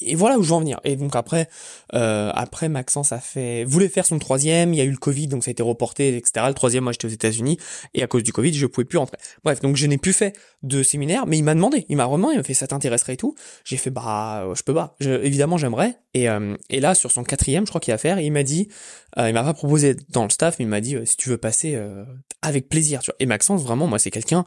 et, 0.01 0.15
voilà 0.15 0.37
où 0.37 0.43
je 0.43 0.49
veux 0.49 0.55
en 0.55 0.59
venir. 0.59 0.79
Et 0.83 0.95
donc 0.95 1.15
après, 1.15 1.49
euh, 1.93 2.31
après 2.33 2.69
Maxence 2.69 3.11
a 3.11 3.19
fait, 3.19 3.63
voulait 3.63 3.89
faire 3.89 4.05
son 4.05 4.19
troisième, 4.19 4.73
il 4.73 4.77
y 4.77 4.81
a 4.81 4.83
eu 4.83 4.91
le 4.91 4.97
Covid, 4.97 5.27
donc 5.27 5.43
ça 5.43 5.49
a 5.49 5.53
été 5.53 5.63
reporté, 5.63 6.15
etc. 6.15 6.45
Le 6.47 6.53
troisième, 6.53 6.83
moi 6.83 6.93
j'étais 6.93 7.05
aux 7.05 7.09
États-Unis, 7.09 7.57
et 7.93 8.03
à 8.03 8.07
cause 8.07 8.23
du 8.23 8.33
Covid, 8.33 8.53
je 8.53 8.65
pouvais 8.65 8.85
plus 8.85 8.97
rentrer. 8.97 9.17
Bref, 9.43 9.61
donc 9.61 9.75
je 9.75 9.87
n'ai 9.87 9.97
plus 9.97 10.13
fait 10.13 10.35
de 10.63 10.83
séminaire, 10.83 11.25
mais 11.27 11.37
il 11.37 11.43
m'a 11.43 11.55
demandé, 11.55 11.85
il 11.89 11.97
m'a 11.97 12.07
vraiment, 12.07 12.31
il 12.31 12.37
m'a 12.37 12.43
fait 12.43 12.53
ça 12.53 12.67
t'intéresserait 12.67 13.13
et 13.13 13.17
tout. 13.17 13.35
J'ai 13.63 13.77
fait 13.77 13.89
bah, 13.89 14.47
je 14.55 14.63
peux 14.63 14.73
pas. 14.73 14.95
Je, 14.99 15.11
évidemment, 15.23 15.57
j'aimerais. 15.57 15.97
Et, 16.13 16.29
euh, 16.29 16.55
et 16.69 16.79
là, 16.79 16.95
sur 16.95 17.11
son 17.11 17.23
quatrième, 17.23 17.65
je 17.65 17.71
crois 17.71 17.81
qu'il 17.81 17.93
a 17.93 17.97
faire, 17.97 18.19
il 18.19 18.31
m'a 18.31 18.43
dit, 18.43 18.69
euh, 19.17 19.29
il 19.29 19.33
m'a 19.33 19.43
pas 19.43 19.53
proposé 19.53 19.95
dans 20.09 20.23
le 20.23 20.29
staff, 20.29 20.59
mais 20.59 20.65
il 20.65 20.69
m'a 20.69 20.81
dit 20.81 20.95
euh, 20.95 21.05
si 21.05 21.17
tu 21.17 21.29
veux 21.29 21.37
passer, 21.37 21.75
euh, 21.75 22.05
avec 22.41 22.69
plaisir. 22.69 23.01
Tu 23.01 23.11
vois. 23.11 23.15
Et 23.19 23.25
Maxence, 23.25 23.63
vraiment, 23.63 23.87
moi, 23.87 23.99
c'est 23.99 24.11
quelqu'un 24.11 24.45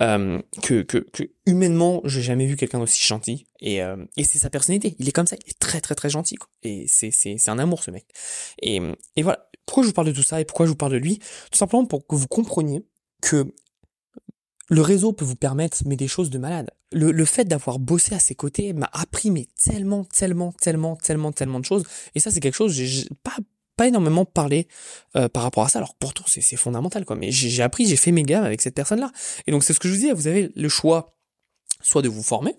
euh, 0.00 0.40
que, 0.62 0.82
que, 0.82 0.98
que 0.98 1.24
humainement, 1.46 2.00
j'ai 2.04 2.22
jamais 2.22 2.46
vu 2.46 2.56
quelqu'un 2.56 2.78
d'aussi 2.78 3.04
gentil. 3.04 3.46
Et, 3.60 3.82
euh, 3.82 3.96
et 4.16 4.24
c'est 4.24 4.38
sa 4.38 4.50
personnalité. 4.50 4.96
Il 4.98 5.08
est 5.08 5.12
comme 5.12 5.26
ça. 5.26 5.36
Il 5.44 5.50
est 5.50 5.58
très 5.58 5.80
très 5.80 5.94
très 5.94 6.10
gentil. 6.10 6.36
Quoi. 6.36 6.48
Et 6.62 6.86
c'est 6.88 7.10
c'est 7.10 7.36
c'est 7.38 7.50
un 7.50 7.58
amour 7.58 7.82
ce 7.82 7.90
mec. 7.90 8.06
Et 8.62 8.80
et 9.16 9.22
voilà. 9.22 9.46
Pourquoi 9.66 9.82
je 9.84 9.88
vous 9.88 9.94
parle 9.94 10.08
de 10.08 10.12
tout 10.12 10.22
ça 10.22 10.40
et 10.40 10.44
pourquoi 10.44 10.66
je 10.66 10.70
vous 10.70 10.76
parle 10.76 10.92
de 10.92 10.96
lui? 10.96 11.18
Tout 11.50 11.58
simplement 11.58 11.86
pour 11.86 12.06
que 12.06 12.16
vous 12.16 12.26
compreniez 12.26 12.84
que 13.22 13.52
le 14.68 14.82
réseau 14.82 15.12
peut 15.12 15.24
vous 15.24 15.36
permettre 15.36 15.78
mais 15.86 15.96
des 15.96 16.08
choses 16.08 16.30
de 16.30 16.38
malade. 16.38 16.70
Le, 16.92 17.12
le 17.12 17.24
fait 17.24 17.44
d'avoir 17.44 17.78
bossé 17.78 18.14
à 18.14 18.18
ses 18.18 18.34
côtés 18.34 18.72
m'a 18.72 18.90
appris 18.92 19.30
mais 19.30 19.46
tellement 19.62 20.04
tellement 20.04 20.52
tellement 20.52 20.96
tellement 20.96 21.30
tellement 21.32 21.60
de 21.60 21.64
choses. 21.64 21.84
Et 22.14 22.20
ça 22.20 22.30
c'est 22.30 22.40
quelque 22.40 22.54
chose 22.54 22.72
j'ai 22.72 23.08
pas 23.22 23.36
pas 23.76 23.86
énormément 23.86 24.24
parlé 24.24 24.68
euh, 25.16 25.28
par 25.28 25.42
rapport 25.42 25.64
à 25.64 25.68
ça. 25.68 25.78
Alors 25.78 25.94
pourtant 25.94 26.24
c'est 26.26 26.40
c'est 26.40 26.56
fondamental 26.56 27.04
quoi. 27.04 27.16
Mais 27.16 27.30
j'ai 27.30 27.62
appris, 27.62 27.86
j'ai 27.86 27.96
fait 27.96 28.12
mes 28.12 28.24
gammes 28.24 28.44
avec 28.44 28.60
cette 28.62 28.74
personne 28.74 29.00
là. 29.00 29.12
Et 29.46 29.52
donc 29.52 29.62
c'est 29.64 29.72
ce 29.72 29.80
que 29.80 29.88
je 29.88 29.94
vous 29.94 30.00
dis. 30.00 30.10
Vous 30.12 30.26
avez 30.26 30.50
le 30.54 30.68
choix 30.68 31.16
soit 31.80 32.02
de 32.02 32.08
vous 32.08 32.22
former, 32.22 32.56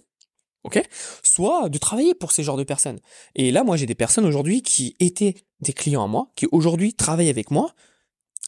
ok, 0.63 0.81
soit 1.23 1.69
de 1.69 1.77
travailler 1.77 2.13
pour 2.13 2.31
ces 2.31 2.43
genres 2.43 2.57
de 2.57 2.63
personnes. 2.63 2.99
Et 3.35 3.51
là, 3.51 3.63
moi, 3.63 3.77
j'ai 3.77 3.85
des 3.85 3.95
personnes 3.95 4.25
aujourd'hui 4.25 4.61
qui 4.61 4.95
étaient 4.99 5.35
des 5.59 5.73
clients 5.73 6.03
à 6.03 6.07
moi, 6.07 6.31
qui 6.35 6.47
aujourd'hui 6.51 6.93
travaillent 6.93 7.29
avec 7.29 7.51
moi, 7.51 7.73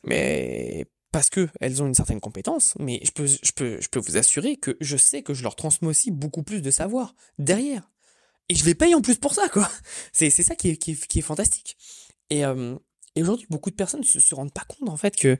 mais 0.04 0.86
parce 1.12 1.30
que 1.30 1.47
elles 1.62 1.82
ont 1.82 1.88
une 1.88 1.93
certaine 1.93 2.19
compétence, 2.19 2.73
mais 2.80 2.99
je 3.04 3.12
peux, 3.12 3.28
je 3.28 3.52
peux, 3.56 3.80
je 3.80 3.88
peux 3.88 3.99
vous 3.99 4.17
assurer 4.17 4.58
que 4.58 4.76
je 4.82 4.97
sais 4.97 5.21
que 5.21 5.34
je 5.34 5.43
leur 5.43 5.56
transmets 5.56 5.88
aussi 5.88 6.12
beaucoup 6.12 6.43
plus 6.43 6.62
de 6.62 6.71
savoir 6.71 7.15
derrière. 7.38 7.89
Et 8.49 8.56
je 8.56 8.65
les 8.65 8.76
paye 8.76 8.95
en 8.95 9.02
plus 9.02 9.15
pour 9.15 9.34
ça, 9.34 9.47
quoi. 9.49 9.69
C'est, 10.12 10.30
c'est 10.30 10.43
ça 10.43 10.56
qui 10.56 10.69
est, 10.69 10.78
qui 10.78 10.91
est, 10.91 11.21
fantastique. 11.21 11.78
Et, 12.30 12.43
euh, 12.45 12.76
et 13.15 13.21
aujourd'hui, 13.21 13.47
beaucoup 13.49 13.69
de 13.69 13.76
personnes 13.76 14.04
se, 14.04 14.19
se 14.19 14.36
rendent 14.36 14.52
pas 14.52 14.65
compte, 14.67 14.89
en 14.89 14.97
fait, 14.97 15.15
que 15.15 15.38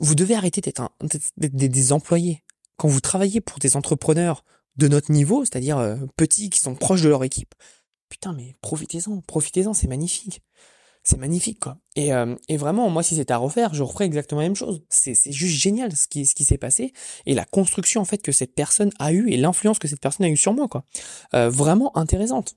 vous, 0.00 0.14
devez 0.14 0.34
arrêter 0.34 0.60
d'être, 0.60 0.88
des 1.36 1.92
employés. 1.92 2.44
Quand 2.76 2.88
vous 2.88 3.00
travaillez 3.00 3.40
pour 3.40 3.58
des 3.58 3.76
entrepreneurs 3.76 4.44
de 4.78 4.88
notre 4.88 5.12
niveau, 5.12 5.44
c'est-à-dire 5.44 5.78
euh, 5.78 5.96
petits 6.16 6.50
qui 6.50 6.60
sont 6.60 6.74
proches 6.74 7.02
de 7.02 7.08
leur 7.08 7.24
équipe, 7.24 7.54
putain, 8.08 8.32
mais 8.32 8.56
profitez-en, 8.62 9.20
profitez-en, 9.22 9.74
c'est 9.74 9.88
magnifique. 9.88 10.40
C'est 11.04 11.18
magnifique, 11.18 11.60
quoi. 11.60 11.78
Et, 11.96 12.12
euh, 12.12 12.34
et 12.48 12.56
vraiment, 12.56 12.90
moi, 12.90 13.02
si 13.02 13.16
c'était 13.16 13.32
à 13.32 13.38
refaire, 13.38 13.72
je 13.72 13.82
referais 13.82 14.04
exactement 14.04 14.40
la 14.40 14.48
même 14.48 14.56
chose. 14.56 14.82
C'est, 14.90 15.14
juste 15.32 15.58
génial 15.58 15.94
ce 15.96 16.06
qui, 16.06 16.26
ce 16.26 16.34
qui 16.34 16.44
s'est 16.44 16.58
passé 16.58 16.92
et 17.24 17.34
la 17.34 17.44
construction, 17.44 18.00
en 18.02 18.04
fait, 18.04 18.18
que 18.18 18.32
cette 18.32 18.54
personne 18.54 18.90
a 18.98 19.12
eue 19.12 19.30
et 19.30 19.36
l'influence 19.36 19.78
que 19.78 19.88
cette 19.88 20.00
personne 20.00 20.26
a 20.26 20.28
eue 20.28 20.36
sur 20.36 20.52
moi, 20.52 20.68
quoi. 20.68 20.84
Euh, 21.34 21.48
vraiment 21.48 21.96
intéressante. 21.96 22.56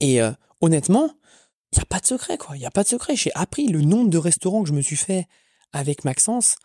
Et 0.00 0.20
honnêtement, 0.60 1.10
il 1.72 1.76
n'y 1.76 1.82
a 1.82 1.86
pas 1.86 1.98
de 1.98 2.06
secret, 2.06 2.36
quoi. 2.36 2.56
Il 2.56 2.60
n'y 2.60 2.66
a 2.66 2.70
pas 2.70 2.82
de 2.82 2.88
secret. 2.88 3.16
J'ai 3.16 3.32
appris 3.34 3.66
le 3.68 3.80
nombre 3.80 4.10
de 4.10 4.18
restaurants 4.18 4.62
que 4.62 4.68
je 4.68 4.74
me 4.74 4.82
suis 4.82 4.96
fait 4.96 5.26
avec 5.72 6.04
Maxence 6.04 6.56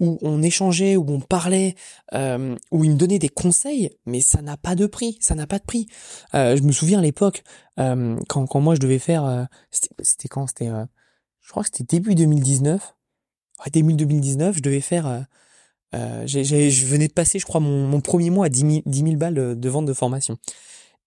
où 0.00 0.18
on 0.22 0.42
échangeait, 0.42 0.96
où 0.96 1.04
on 1.08 1.20
parlait, 1.20 1.74
euh, 2.14 2.56
où 2.70 2.84
il 2.84 2.92
me 2.92 2.96
donnait 2.96 3.18
des 3.18 3.28
conseils, 3.28 3.90
mais 4.06 4.20
ça 4.20 4.42
n'a 4.42 4.56
pas 4.56 4.74
de 4.74 4.86
prix, 4.86 5.18
ça 5.20 5.34
n'a 5.34 5.46
pas 5.46 5.58
de 5.58 5.64
prix. 5.64 5.86
Euh, 6.34 6.56
je 6.56 6.62
me 6.62 6.72
souviens 6.72 6.98
à 6.98 7.02
l'époque, 7.02 7.44
euh, 7.78 8.18
quand, 8.28 8.46
quand 8.46 8.60
moi 8.60 8.74
je 8.74 8.80
devais 8.80 8.98
faire, 8.98 9.24
euh, 9.24 9.44
c'était 9.70 10.28
quand 10.28 10.46
C'était, 10.46 10.68
euh, 10.68 10.84
je 11.40 11.50
crois 11.50 11.62
que 11.62 11.70
c'était 11.72 11.96
début 11.96 12.14
2019. 12.14 12.96
Ouais, 13.60 13.70
début 13.70 13.94
2019, 13.94 14.56
je 14.56 14.62
devais 14.62 14.80
faire, 14.80 15.06
euh, 15.94 16.26
je 16.26 16.86
venais 16.86 17.08
de 17.08 17.12
passer, 17.12 17.38
je 17.38 17.44
crois, 17.46 17.60
mon, 17.60 17.86
mon 17.86 18.00
premier 18.00 18.30
mois 18.30 18.46
à 18.46 18.48
10 18.48 18.60
000, 18.60 18.82
10 18.86 18.98
000 19.02 19.16
balles 19.16 19.58
de 19.58 19.68
vente 19.68 19.86
de 19.86 19.92
formation. 19.92 20.36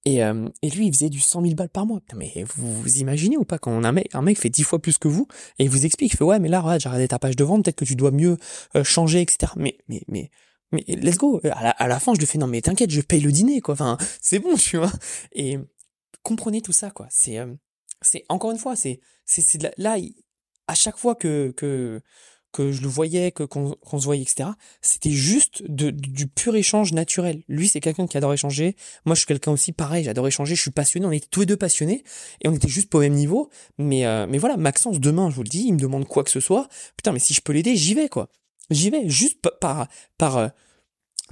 Et, 0.05 0.23
euh, 0.23 0.47
et 0.61 0.69
lui, 0.69 0.87
il 0.87 0.93
faisait 0.93 1.09
du 1.09 1.19
100 1.19 1.41
000 1.41 1.55
balles 1.55 1.69
par 1.69 1.85
mois. 1.85 1.99
Mais 2.15 2.31
vous, 2.55 2.81
vous 2.81 2.97
imaginez 2.99 3.37
ou 3.37 3.43
pas 3.43 3.57
quand 3.57 3.83
un 3.83 3.91
mec, 3.91 4.13
un 4.13 4.21
mec 4.21 4.39
fait 4.39 4.49
10 4.49 4.63
fois 4.63 4.79
plus 4.79 4.97
que 4.97 5.07
vous 5.07 5.27
et 5.57 5.65
il 5.65 5.69
vous 5.69 5.85
explique, 5.85 6.13
il 6.13 6.17
fait 6.17 6.23
ouais, 6.23 6.39
mais 6.39 6.47
là, 6.47 6.61
regarde, 6.61 6.79
j'ai 6.79 6.89
regardé 6.89 7.07
ta 7.07 7.19
page 7.19 7.35
de 7.35 7.43
vente, 7.43 7.65
peut-être 7.65 7.77
que 7.77 7.85
tu 7.85 7.95
dois 7.95 8.11
mieux 8.11 8.37
euh, 8.75 8.83
changer, 8.83 9.21
etc. 9.21 9.53
Mais, 9.55 9.77
mais, 9.87 10.03
mais, 10.07 10.29
mais 10.71 10.83
let's 10.87 11.17
go. 11.17 11.39
À 11.43 11.63
la, 11.63 11.69
à 11.71 11.87
la 11.87 11.99
fin, 11.99 12.13
je 12.13 12.19
lui 12.19 12.27
fais 12.27 12.37
non, 12.37 12.47
mais 12.47 12.61
t'inquiète, 12.61 12.91
je 12.91 13.01
paye 13.01 13.19
le 13.21 13.31
dîner, 13.31 13.61
quoi. 13.61 13.73
Enfin, 13.73 13.97
c'est 14.21 14.39
bon, 14.39 14.55
tu 14.55 14.77
vois. 14.77 14.91
Et 15.33 15.57
comprenez 16.21 16.61
tout 16.61 16.71
ça, 16.71 16.91
quoi. 16.91 17.07
C'est, 17.09 17.39
euh, 17.39 17.53
c'est 18.01 18.25
encore 18.29 18.51
une 18.51 18.59
fois, 18.59 18.75
c'est, 18.75 18.99
c'est, 19.25 19.57
là, 19.77 19.97
à 20.67 20.75
chaque 20.75 20.97
fois 20.97 21.15
que 21.15 21.53
que 21.57 22.01
que 22.55 22.71
je 22.71 22.81
le 22.81 22.87
voyais, 22.87 23.31
que 23.31 23.43
qu'on 23.43 23.99
se 23.99 24.05
voyait, 24.05 24.21
etc. 24.21 24.49
C'était 24.81 25.11
juste 25.11 25.61
du 25.69 26.27
pur 26.27 26.55
échange 26.55 26.93
naturel. 26.93 27.43
Lui, 27.49 27.67
c'est 27.67 27.81
quelqu'un 27.81 28.07
qui 28.07 28.15
adore 28.17 28.33
échanger. 28.33 28.75
Moi, 29.05 29.13
je 29.13 29.19
suis 29.19 29.27
quelqu'un 29.27 29.51
aussi 29.51 29.73
pareil. 29.73 30.05
J'adore 30.05 30.27
échanger. 30.27 30.55
Je 30.55 30.61
suis 30.61 30.71
passionné. 30.71 31.05
On 31.05 31.11
était 31.11 31.27
tous 31.29 31.41
les 31.41 31.45
deux 31.45 31.57
passionnés 31.57 32.03
et 32.41 32.47
on 32.47 32.53
était 32.53 32.69
juste 32.69 32.89
pas 32.89 32.99
au 32.99 33.01
même 33.01 33.13
niveau. 33.13 33.49
Mais 33.77 34.05
euh, 34.05 34.25
mais 34.29 34.37
voilà, 34.37 34.55
Maxence, 34.55 35.01
demain, 35.01 35.29
je 35.29 35.35
vous 35.35 35.43
le 35.43 35.49
dis, 35.49 35.65
il 35.67 35.73
me 35.73 35.79
demande 35.79 36.07
quoi 36.07 36.23
que 36.23 36.31
ce 36.31 36.39
soit. 36.39 36.69
Putain, 36.95 37.11
mais 37.11 37.19
si 37.19 37.33
je 37.33 37.41
peux 37.41 37.51
l'aider, 37.51 37.75
j'y 37.75 37.93
vais 37.93 38.07
quoi. 38.07 38.29
J'y 38.69 38.89
vais 38.89 39.09
juste 39.09 39.41
par 39.59 39.87
par, 40.17 40.51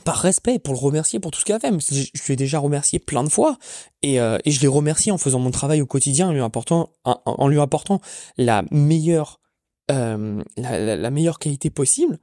par 0.03 0.17
respect 0.17 0.59
pour 0.59 0.73
le 0.73 0.79
remercier 0.79 1.19
pour 1.19 1.31
tout 1.31 1.39
ce 1.39 1.45
qu'il 1.45 1.55
a 1.55 1.59
fait. 1.59 1.71
Je, 1.71 2.09
je 2.13 2.23
lui 2.25 2.33
ai 2.33 2.35
déjà 2.35 2.59
remercié 2.59 2.99
plein 2.99 3.23
de 3.23 3.29
fois 3.29 3.57
et, 4.01 4.19
euh, 4.19 4.37
et 4.45 4.51
je 4.51 4.59
l'ai 4.61 4.67
remercié 4.67 5.11
en 5.11 5.17
faisant 5.17 5.39
mon 5.39 5.51
travail 5.51 5.81
au 5.81 5.85
quotidien, 5.85 6.29
en 6.29 6.33
lui 6.33 6.41
apportant, 6.41 6.91
en, 7.05 7.47
lui 7.47 7.59
apportant 7.59 8.01
la 8.37 8.63
meilleure, 8.71 9.39
euh, 9.39 9.42
la, 9.89 10.79
la, 10.79 10.95
la, 10.95 11.11
meilleure 11.11 11.39
qualité 11.39 11.69
possible. 11.69 12.19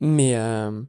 Mais 0.00 0.36
euh, 0.36 0.82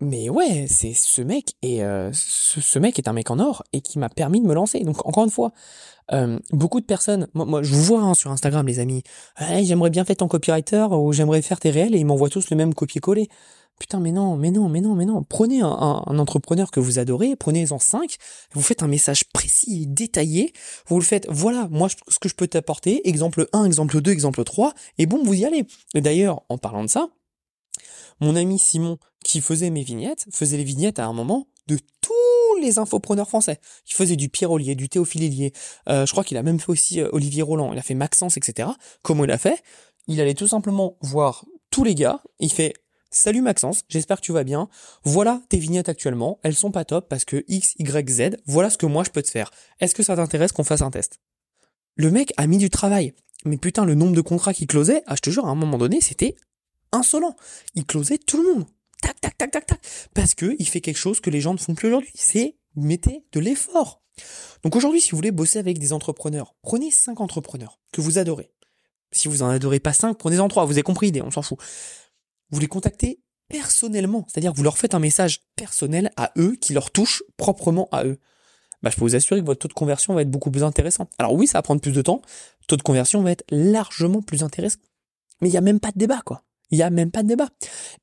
mais 0.00 0.28
ouais, 0.28 0.66
c'est 0.68 0.94
ce 0.94 1.22
mec 1.22 1.54
et 1.62 1.82
euh, 1.82 2.10
ce, 2.12 2.78
mec 2.78 2.98
est 2.98 3.08
un 3.08 3.12
mec 3.12 3.30
en 3.30 3.40
or 3.40 3.64
et 3.72 3.80
qui 3.80 3.98
m'a 3.98 4.08
permis 4.08 4.40
de 4.40 4.46
me 4.46 4.54
lancer. 4.54 4.80
Donc 4.80 5.04
encore 5.06 5.24
une 5.24 5.30
fois, 5.30 5.52
euh, 6.12 6.38
beaucoup 6.52 6.80
de 6.80 6.86
personnes, 6.86 7.26
moi, 7.34 7.62
je 7.62 7.74
vous 7.74 7.82
vois 7.82 8.02
hein, 8.02 8.14
sur 8.14 8.30
Instagram 8.30 8.66
les 8.66 8.78
amis, 8.78 9.02
j'aimerais 9.62 9.90
bien 9.90 10.04
faire 10.04 10.16
ton 10.16 10.28
copywriter 10.28 10.86
ou 10.92 11.12
j'aimerais 11.12 11.42
faire 11.42 11.58
tes 11.58 11.70
réels 11.70 11.94
et 11.96 11.98
ils 11.98 12.06
m'envoient 12.06 12.30
tous 12.30 12.50
le 12.50 12.56
même 12.56 12.74
copier-coller. 12.74 13.28
Putain, 13.80 14.00
mais 14.00 14.10
non, 14.10 14.36
mais 14.36 14.50
non, 14.50 14.68
mais 14.68 14.80
non, 14.80 14.94
mais 14.94 15.04
non. 15.04 15.22
Prenez 15.22 15.60
un 15.62 16.18
entrepreneur 16.18 16.70
que 16.70 16.80
vous 16.80 16.98
adorez, 16.98 17.36
prenez-en 17.36 17.78
cinq, 17.78 18.16
vous 18.52 18.62
faites 18.62 18.82
un 18.82 18.88
message 18.88 19.24
précis 19.32 19.82
et 19.82 19.86
détaillé, 19.86 20.52
vous 20.88 20.98
le 20.98 21.04
faites, 21.04 21.28
voilà, 21.30 21.68
moi, 21.70 21.88
ce 21.88 22.18
que 22.18 22.28
je 22.28 22.34
peux 22.34 22.48
t'apporter, 22.48 23.08
exemple 23.08 23.46
1, 23.52 23.64
exemple 23.64 24.00
2, 24.00 24.10
exemple 24.10 24.42
3, 24.42 24.74
et 24.98 25.06
bon, 25.06 25.22
vous 25.22 25.34
y 25.34 25.44
allez. 25.44 25.64
Et 25.94 26.00
d'ailleurs, 26.00 26.42
en 26.48 26.58
parlant 26.58 26.82
de 26.82 26.88
ça, 26.88 27.08
mon 28.20 28.34
ami 28.34 28.58
Simon, 28.58 28.98
qui 29.28 29.42
faisait 29.42 29.68
mes 29.68 29.82
vignettes, 29.82 30.26
faisait 30.32 30.56
les 30.56 30.64
vignettes 30.64 30.98
à 30.98 31.04
un 31.04 31.12
moment 31.12 31.48
de 31.66 31.78
tous 32.00 32.60
les 32.62 32.78
infopreneurs 32.78 33.28
français. 33.28 33.60
Il 33.86 33.92
faisait 33.92 34.16
du 34.16 34.30
Pierre 34.30 34.50
Ollier, 34.50 34.74
du 34.74 34.88
Théophile 34.88 35.22
Hélier, 35.22 35.52
euh, 35.90 36.06
je 36.06 36.12
crois 36.12 36.24
qu'il 36.24 36.38
a 36.38 36.42
même 36.42 36.58
fait 36.58 36.70
aussi 36.70 36.98
euh, 36.98 37.10
Olivier 37.12 37.42
Roland, 37.42 37.74
il 37.74 37.78
a 37.78 37.82
fait 37.82 37.94
Maxence, 37.94 38.38
etc. 38.38 38.70
Comment 39.02 39.24
il 39.24 39.30
a 39.30 39.36
fait? 39.36 39.62
Il 40.06 40.18
allait 40.22 40.32
tout 40.32 40.48
simplement 40.48 40.96
voir 41.02 41.44
tous 41.70 41.84
les 41.84 41.94
gars, 41.94 42.22
il 42.40 42.50
fait 42.50 42.72
Salut 43.10 43.42
Maxence, 43.42 43.82
j'espère 43.90 44.16
que 44.16 44.24
tu 44.24 44.32
vas 44.32 44.44
bien. 44.44 44.70
Voilà 45.04 45.42
tes 45.50 45.58
vignettes 45.58 45.90
actuellement, 45.90 46.40
elles 46.42 46.56
sont 46.56 46.70
pas 46.70 46.86
top 46.86 47.06
parce 47.10 47.26
que 47.26 47.44
X, 47.48 47.74
Y, 47.78 48.08
Z, 48.08 48.36
voilà 48.46 48.70
ce 48.70 48.78
que 48.78 48.86
moi 48.86 49.04
je 49.04 49.10
peux 49.10 49.22
te 49.22 49.30
faire. 49.30 49.50
Est-ce 49.78 49.94
que 49.94 50.02
ça 50.02 50.16
t'intéresse 50.16 50.52
qu'on 50.52 50.64
fasse 50.64 50.80
un 50.80 50.90
test? 50.90 51.20
Le 51.96 52.10
mec 52.10 52.32
a 52.38 52.46
mis 52.46 52.58
du 52.58 52.70
travail. 52.70 53.12
Mais 53.44 53.58
putain, 53.58 53.84
le 53.84 53.94
nombre 53.94 54.16
de 54.16 54.20
contrats 54.22 54.54
qu'il 54.54 54.66
closait, 54.66 55.02
ah, 55.06 55.16
je 55.16 55.20
te 55.20 55.30
jure, 55.30 55.46
à 55.46 55.50
un 55.50 55.54
moment 55.54 55.78
donné, 55.78 56.00
c'était 56.00 56.34
insolent. 56.92 57.36
Il 57.74 57.84
closait 57.84 58.18
tout 58.18 58.42
le 58.42 58.54
monde. 58.54 58.66
Tac, 59.02 59.20
tac, 59.20 59.36
tac, 59.38 59.50
tac, 59.50 59.66
tac. 59.66 59.80
Parce 60.14 60.34
que 60.34 60.56
il 60.58 60.68
fait 60.68 60.80
quelque 60.80 60.98
chose 60.98 61.20
que 61.20 61.30
les 61.30 61.40
gens 61.40 61.54
ne 61.54 61.58
font 61.58 61.74
plus 61.74 61.88
aujourd'hui. 61.88 62.12
C'est 62.14 62.56
mettez 62.74 63.24
de 63.32 63.40
l'effort. 63.40 64.02
Donc 64.64 64.76
aujourd'hui, 64.76 65.00
si 65.00 65.12
vous 65.12 65.16
voulez 65.16 65.30
bosser 65.30 65.58
avec 65.58 65.78
des 65.78 65.92
entrepreneurs, 65.92 66.54
prenez 66.62 66.90
cinq 66.90 67.20
entrepreneurs 67.20 67.80
que 67.92 68.00
vous 68.00 68.18
adorez. 68.18 68.50
Si 69.12 69.28
vous 69.28 69.42
en 69.42 69.48
adorez 69.48 69.80
pas 69.80 69.92
cinq, 69.92 70.14
prenez-en 70.18 70.48
trois. 70.48 70.64
Vous 70.64 70.72
avez 70.72 70.82
compris, 70.82 71.12
on 71.24 71.30
s'en 71.30 71.42
fout 71.42 71.58
vous 72.50 72.60
les 72.60 72.66
contactez 72.66 73.20
personnellement, 73.48 74.26
c'est-à-dire 74.28 74.52
que 74.52 74.56
vous 74.56 74.62
leur 74.62 74.78
faites 74.78 74.94
un 74.94 74.98
message 74.98 75.40
personnel 75.56 76.10
à 76.16 76.32
eux 76.36 76.56
qui 76.60 76.72
leur 76.72 76.90
touche 76.90 77.22
proprement 77.36 77.88
à 77.92 78.04
eux. 78.04 78.18
Bah, 78.82 78.90
je 78.90 78.96
peux 78.96 79.02
vous 79.02 79.16
assurer 79.16 79.40
que 79.40 79.46
votre 79.46 79.60
taux 79.60 79.68
de 79.68 79.72
conversion 79.72 80.14
va 80.14 80.22
être 80.22 80.30
beaucoup 80.30 80.50
plus 80.50 80.62
intéressant. 80.62 81.08
Alors 81.18 81.34
oui, 81.34 81.46
ça 81.46 81.58
va 81.58 81.62
prendre 81.62 81.80
plus 81.80 81.92
de 81.92 82.02
temps, 82.02 82.20
le 82.60 82.66
taux 82.66 82.76
de 82.76 82.82
conversion 82.82 83.22
va 83.22 83.32
être 83.32 83.44
largement 83.50 84.22
plus 84.22 84.42
intéressant. 84.42 84.78
Mais 85.40 85.48
il 85.48 85.52
n'y 85.52 85.58
a 85.58 85.62
même 85.62 85.80
pas 85.80 85.92
de 85.92 85.98
débat, 85.98 86.20
quoi. 86.24 86.44
Il 86.70 86.78
n'y 86.78 86.82
a 86.82 86.90
même 86.90 87.10
pas 87.10 87.22
de 87.22 87.28
débat. 87.28 87.48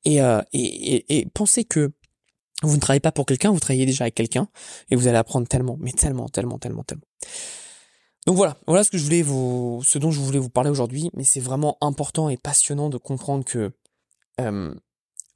Et, 0.04 0.20
euh, 0.20 0.40
et, 0.52 0.96
et, 0.96 1.18
et 1.18 1.26
pensez 1.26 1.64
que 1.64 1.92
vous 2.62 2.76
ne 2.76 2.80
travaillez 2.80 3.00
pas 3.00 3.12
pour 3.12 3.26
quelqu'un, 3.26 3.50
vous 3.50 3.60
travaillez 3.60 3.86
déjà 3.86 4.04
avec 4.04 4.14
quelqu'un, 4.14 4.48
et 4.90 4.96
vous 4.96 5.08
allez 5.08 5.18
apprendre 5.18 5.46
tellement, 5.46 5.76
mais 5.78 5.92
tellement, 5.92 6.28
tellement, 6.28 6.58
tellement, 6.58 6.84
tellement. 6.84 7.04
Donc 8.26 8.36
voilà, 8.36 8.56
voilà 8.66 8.82
ce 8.82 8.90
que 8.90 8.98
je 8.98 9.04
voulais 9.04 9.22
vous, 9.22 9.82
ce 9.84 9.98
dont 9.98 10.10
je 10.10 10.18
voulais 10.20 10.38
vous 10.38 10.50
parler 10.50 10.70
aujourd'hui, 10.70 11.10
mais 11.14 11.22
c'est 11.22 11.40
vraiment 11.40 11.76
important 11.80 12.28
et 12.28 12.36
passionnant 12.36 12.88
de 12.88 12.98
comprendre 12.98 13.44
que 13.44 13.72
euh, 14.40 14.74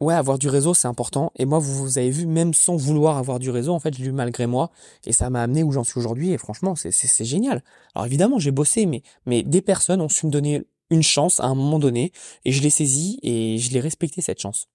ouais, 0.01 0.15
avoir 0.15 0.39
du 0.39 0.49
réseau, 0.49 0.75
c'est 0.75 0.89
important. 0.89 1.31
Et 1.37 1.45
moi, 1.45 1.59
vous, 1.59 1.75
vous 1.75 1.99
avez 1.99 2.11
vu, 2.11 2.27
même 2.27 2.55
sans 2.55 2.77
vouloir 2.77 3.17
avoir 3.19 3.39
du 3.39 3.51
réseau, 3.51 3.73
en 3.73 3.81
fait, 3.81 3.95
je 3.95 4.03
l'ai 4.03 4.09
eu 4.09 4.13
malgré 4.13 4.47
moi. 4.47 4.71
Et 5.07 5.13
ça 5.13 5.31
m'a 5.31 5.43
amené 5.43 5.63
où 5.63 5.73
j'en 5.73 5.85
suis 5.85 5.99
aujourd'hui. 5.99 6.33
Et 6.33 6.39
franchement, 6.39 6.75
c'est 6.75 7.25
génial. 7.25 7.63
Alors 7.95 8.07
évidemment, 8.07 8.39
j'ai 8.39 8.51
bossé, 8.51 8.87
mais, 8.87 9.03
mais 9.27 9.43
des 9.43 9.63
personnes 9.63 10.01
ont 10.01 10.09
su 10.09 10.27
me 10.27 10.31
donner 10.31 10.65
une 10.91 11.03
chance 11.03 11.41
à 11.41 11.47
un 11.47 11.55
moment 11.55 11.79
donné. 11.79 12.13
Et 12.45 12.53
je 12.53 12.63
l'ai 12.63 12.71
saisi 12.71 13.19
et 13.23 13.59
je 13.59 13.71
l'ai 13.73 13.81
respecté, 13.81 14.21
cette 14.21 14.41
chance. 14.41 14.69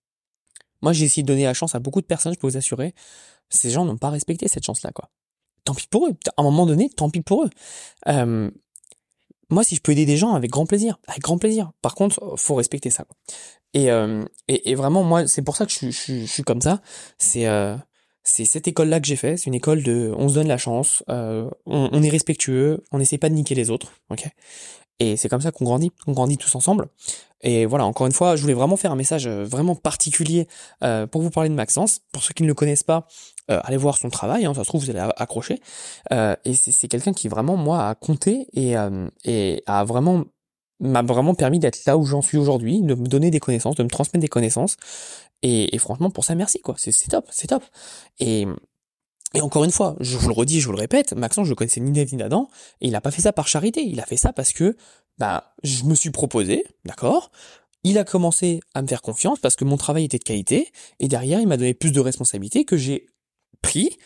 Moi, 0.82 0.94
j'ai 0.94 1.06
essayé 1.06 1.24
de 1.24 1.28
donner 1.28 1.44
la 1.44 1.54
chance 1.54 1.76
à 1.76 1.80
beaucoup 1.80 2.02
de 2.02 2.06
personnes, 2.06 2.34
je 2.34 2.40
peux 2.40 2.48
vous 2.48 2.58
assurer. 2.58 2.94
Ces 3.50 3.70
gens 3.70 3.86
n'ont 3.86 3.98
pas 3.98 4.10
respecté 4.10 4.48
cette 4.48 4.66
chance-là, 4.66 4.92
quoi. 4.92 5.10
Tant 5.64 5.74
pis 5.74 5.88
pour 5.88 6.08
eux. 6.08 6.16
À 6.38 6.42
un 6.42 6.44
moment 6.44 6.66
donné, 6.66 6.90
tant 6.90 7.10
pis 7.10 7.22
pour 7.22 7.44
eux. 7.44 7.50
Euh, 8.08 8.52
moi, 9.50 9.64
si 9.64 9.76
je 9.76 9.82
peux 9.82 9.92
aider 9.92 10.06
des 10.06 10.18
gens, 10.18 10.34
avec 10.34 10.52
grand 10.52 10.66
plaisir, 10.66 11.00
avec 11.08 11.22
grand 11.22 11.38
plaisir. 11.38 11.72
Par 11.82 11.96
contre, 11.96 12.36
faut 12.38 12.56
respecter 12.56 12.90
ça. 12.90 13.04
Quoi. 13.04 13.16
Et, 13.74 13.92
euh, 13.92 14.24
et, 14.48 14.72
et, 14.72 14.76
vraiment, 14.76 15.04
moi, 15.04 15.28
c'est 15.28 15.42
pour 15.42 15.56
ça 15.56 15.66
que 15.66 15.72
je, 15.72 15.90
je, 15.90 16.22
je 16.22 16.26
suis 16.26 16.44
comme 16.44 16.62
ça. 16.62 16.82
C'est 17.18 17.48
euh, 17.48 17.76
c'est 18.26 18.44
cette 18.44 18.68
école-là 18.68 19.00
que 19.00 19.08
j'ai 19.08 19.16
fait. 19.16 19.38
C'est 19.38 19.46
une 19.46 19.54
école 19.54 19.84
de, 19.84 20.14
on 20.18 20.28
se 20.28 20.34
donne 20.34 20.48
la 20.48 20.58
chance, 20.58 21.04
euh, 21.10 21.50
on, 21.66 21.90
on, 21.92 22.04
est 22.04 22.10
respectueux, 22.10 22.84
on 22.92 22.98
n'essaie 22.98 23.20
pas 23.20 23.30
de 23.30 23.36
niquer 23.36 23.56
les 23.56 23.70
autres, 23.70 23.94
ok? 24.10 24.28
Et 25.00 25.18
c'est 25.18 25.30
comme 25.30 25.42
ça 25.42 25.52
qu'on 25.52 25.66
grandit, 25.66 25.92
on 26.08 26.14
grandit 26.14 26.38
tous 26.38 26.54
ensemble. 26.56 26.88
Et 27.42 27.66
voilà, 27.66 27.86
encore 27.86 28.08
une 28.08 28.14
fois, 28.14 28.36
je 28.36 28.42
voulais 28.42 28.54
vraiment 28.54 28.78
faire 28.78 28.92
un 28.92 28.96
message 28.96 29.28
euh, 29.28 29.44
vraiment 29.44 29.76
particulier 29.76 30.48
euh, 30.84 31.06
pour 31.06 31.22
vous 31.22 31.30
parler 31.30 31.50
de 31.50 31.54
Maxence. 31.54 32.00
Pour 32.12 32.24
ceux 32.24 32.34
qui 32.34 32.44
ne 32.44 32.48
le 32.48 32.54
connaissent 32.54 32.84
pas, 32.84 33.08
euh, 33.52 33.60
allez 33.64 33.78
voir 33.78 33.98
son 33.98 34.10
travail, 34.10 34.46
hein, 34.46 34.54
ça 34.54 34.64
se 34.64 34.70
trouve 34.70 34.84
vous 34.84 34.90
allez 34.90 35.08
accrocher. 35.18 35.62
Euh, 36.12 36.36
et 36.46 36.56
c'est 36.56 36.88
quelqu'un 36.88 37.14
qui 37.14 37.28
vraiment 37.28 37.58
moi 37.58 37.90
a 37.90 37.96
compté 37.96 38.48
et, 38.54 38.78
euh, 38.78 39.08
et 39.26 39.62
a 39.68 39.84
vraiment 39.84 40.24
m'a 40.82 41.02
vraiment 41.04 41.36
permis 41.36 41.60
d'être 41.60 41.86
là 41.86 41.98
où 41.98 42.06
j'en 42.06 42.22
suis 42.22 42.38
aujourd'hui, 42.38 42.82
de 42.82 42.96
me 42.96 43.08
donner 43.08 43.32
des 43.32 43.40
connaissances, 43.40 43.76
de 43.76 43.84
me 43.84 43.90
transmettre 43.90 44.22
des 44.22 44.28
connaissances. 44.28 44.76
Et, 45.42 45.74
et 45.76 45.78
franchement, 45.78 46.10
pour 46.10 46.26
ça, 46.26 46.36
merci 46.36 46.60
quoi. 46.62 46.76
C'est 46.78 46.92
top, 47.10 47.28
c'est 47.32 47.48
top. 47.48 47.64
Et 48.20 48.46
et 49.36 49.42
encore 49.42 49.64
une 49.66 49.72
fois, 49.72 49.96
je 50.00 50.18
vous 50.18 50.30
le 50.30 50.34
redis, 50.34 50.62
je 50.62 50.66
vous 50.66 50.72
le 50.72 50.80
répète, 50.80 51.14
Maxence, 51.14 51.48
je 51.48 51.54
connaissais 51.54 51.82
ni 51.82 51.92
d'Adam, 51.92 52.50
et 52.82 52.88
il 52.88 52.96
a 52.96 53.02
pas 53.02 53.12
fait 53.12 53.22
ça 53.22 53.34
par 53.34 53.48
charité, 53.48 53.84
il 53.84 54.00
a 54.00 54.06
fait 54.06 54.18
ça 54.18 54.34
parce 54.34 54.54
que, 54.54 54.78
bah, 55.18 55.54
je 55.64 55.84
me 55.84 55.94
suis 55.94 56.10
proposé, 56.10 56.66
d'accord? 56.86 57.32
Il 57.84 57.98
a 57.98 58.04
commencé 58.04 58.62
à 58.74 58.82
me 58.82 58.88
faire 58.88 59.02
confiance 59.02 59.40
parce 59.40 59.56
que 59.56 59.66
mon 59.66 59.78
travail 59.78 60.06
était 60.06 60.18
de 60.18 60.24
qualité, 60.24 60.72
et 61.00 61.08
derrière, 61.08 61.40
il 61.42 61.48
m'a 61.48 61.58
donné 61.58 61.74
plus 61.74 61.92
de 61.92 62.00
responsabilités 62.00 62.66
que 62.66 62.78
j'ai 62.78 63.08
pris, 63.62 63.98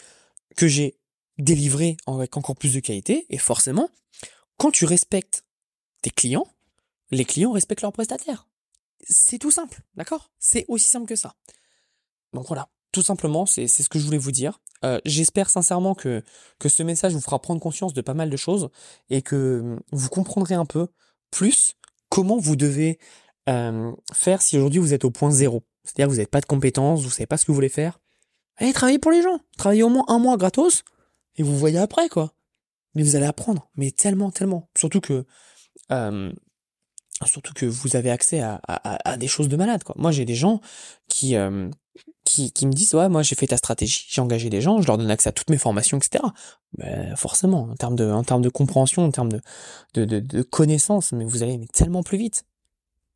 que 0.58 0.68
j'ai 0.68 0.98
délivré 1.38 1.96
avec 2.08 2.36
encore 2.36 2.56
plus 2.56 2.74
de 2.74 2.80
qualité, 2.80 3.26
et 3.30 3.38
forcément, 3.38 3.90
quand 4.58 4.72
tu 4.72 4.86
respectes 4.86 5.46
tes 6.02 6.10
clients, 6.10 6.48
les 7.12 7.26
clients 7.26 7.52
respectent 7.52 7.84
leurs 7.84 7.94
prestataires. 7.94 8.48
C'est 9.08 9.38
tout 9.38 9.52
simple, 9.52 9.82
d'accord? 9.96 10.32
C'est 10.40 10.66
aussi 10.68 10.90
simple 10.90 11.08
que 11.08 11.16
ça. 11.16 11.36
Donc 12.34 12.48
voilà, 12.48 12.70
tout 12.92 13.02
simplement, 13.02 13.46
c'est 13.46 13.68
ce 13.68 13.88
que 13.90 14.00
je 14.00 14.06
voulais 14.06 14.18
vous 14.18 14.32
dire. 14.32 14.60
Euh, 14.86 15.00
J'espère 15.06 15.50
sincèrement 15.50 15.94
que, 15.96 16.24
que 16.58 16.70
ce 16.70 16.84
message 16.84 17.14
vous 17.14 17.22
fera 17.22 17.40
prendre 17.40 17.60
conscience 17.62 17.94
de 17.94 18.02
pas 18.02 18.14
mal 18.14 18.30
de 18.30 18.38
choses 18.38 18.70
et 19.10 19.22
que 19.22 19.60
hum, 19.62 19.80
vous 19.92 20.10
comprendrez 20.10 20.56
un 20.56 20.66
peu 20.66 20.88
plus 21.32 21.76
comment 22.10 22.38
vous 22.38 22.56
devez 22.56 23.00
euh, 23.48 23.92
faire 24.14 24.42
si 24.42 24.58
aujourd'hui 24.58 24.80
vous 24.80 24.94
êtes 24.94 25.06
au 25.06 25.12
point 25.12 25.32
zéro. 25.32 25.64
C'est-à-dire 25.84 26.08
que 26.08 26.12
vous 26.12 26.18
n'avez 26.18 26.28
pas 26.28 26.42
de 26.42 26.46
compétences, 26.46 27.02
vous 27.02 27.10
savez 27.10 27.26
pas 27.26 27.38
ce 27.38 27.46
que 27.46 27.52
vous 27.52 27.56
voulez 27.56 27.70
faire. 27.70 28.00
Allez 28.58 28.74
travailler 28.74 29.00
pour 29.00 29.12
les 29.12 29.22
gens. 29.22 29.40
Travaillez 29.58 29.84
au 29.84 29.90
moins 29.90 30.06
un 30.08 30.20
mois 30.20 30.38
gratos 30.38 30.84
et 31.36 31.44
vous 31.44 31.58
voyez 31.58 31.78
après 31.78 32.10
quoi. 32.10 32.34
Mais 32.96 33.04
vous 33.04 33.16
allez 33.16 33.26
apprendre. 33.26 33.70
Mais 33.76 33.92
tellement, 33.92 34.32
tellement. 34.32 34.70
Surtout 34.78 35.02
que 35.02 35.26
euh, 35.92 36.32
surtout 37.26 37.54
que 37.54 37.66
vous 37.66 37.96
avez 37.96 38.12
accès 38.12 38.40
à, 38.40 38.62
à, 38.68 39.18
des 39.18 39.28
choses 39.28 39.50
de 39.50 39.58
malade 39.58 39.84
quoi. 39.84 39.96
Moi 39.98 40.12
j'ai 40.12 40.26
des 40.26 40.36
gens 40.36 40.62
qui 41.08 41.36
qui, 42.54 42.68
me 42.68 42.72
disent 42.72 42.94
ouais 42.96 43.10
moi 43.10 43.24
j'ai 43.24 43.36
fait 43.36 43.48
ta 43.48 43.58
stratégie, 43.58 44.06
j'ai 44.10 44.22
engagé 44.22 44.50
des 44.50 44.62
gens, 44.62 44.82
je 44.82 44.88
leur 44.88 44.98
donne 44.98 45.12
accès 45.12 45.30
à 45.30 45.32
toutes 45.32 45.50
mes 45.50 45.58
formations, 45.58 45.98
etc. 45.98 46.24
Forcément, 47.16 47.70
en 47.70 47.76
termes 47.76 47.96
de 47.96 48.50
compréhension, 48.50 49.04
en 49.04 49.12
termes 49.12 49.32
de 49.94 50.42
connaissances, 50.44 51.12
mais 51.12 51.26
vous 51.26 51.44
allez 51.44 51.60
tellement 51.74 52.04
plus 52.04 52.18
vite. 52.18 52.46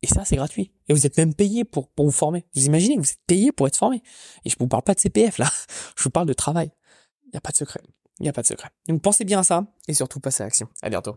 Et 0.04 0.06
ça 0.06 0.22
c'est 0.26 0.36
gratuit. 0.36 0.70
Et 0.88 0.92
vous 0.92 1.06
êtes 1.06 1.16
même 1.16 1.32
payé 1.32 1.64
pour 1.64 1.88
pour 1.88 2.04
vous 2.04 2.12
former. 2.12 2.44
Vous 2.54 2.66
imaginez 2.66 2.98
vous 2.98 3.10
êtes 3.10 3.24
payé 3.26 3.52
pour 3.52 3.66
être 3.66 3.76
formé. 3.78 4.02
Et 4.44 4.50
je 4.50 4.56
vous 4.58 4.68
parle 4.68 4.82
pas 4.82 4.92
de 4.92 5.00
CPF 5.00 5.38
là, 5.38 5.48
je 5.96 6.02
vous 6.02 6.10
parle 6.10 6.26
de 6.26 6.34
travail. 6.34 6.70
Il 7.26 7.34
y 7.34 7.38
a 7.38 7.40
pas 7.40 7.52
de 7.52 7.56
secret. 7.56 7.80
Il 8.20 8.26
y 8.26 8.28
a 8.28 8.32
pas 8.34 8.42
de 8.42 8.46
secret. 8.46 8.68
Donc 8.86 9.00
pensez 9.00 9.24
bien 9.24 9.40
à 9.40 9.44
ça 9.44 9.66
et 9.88 9.94
surtout 9.94 10.20
passez 10.20 10.42
à 10.42 10.46
l'action. 10.46 10.68
À 10.82 10.90
bientôt. 10.90 11.16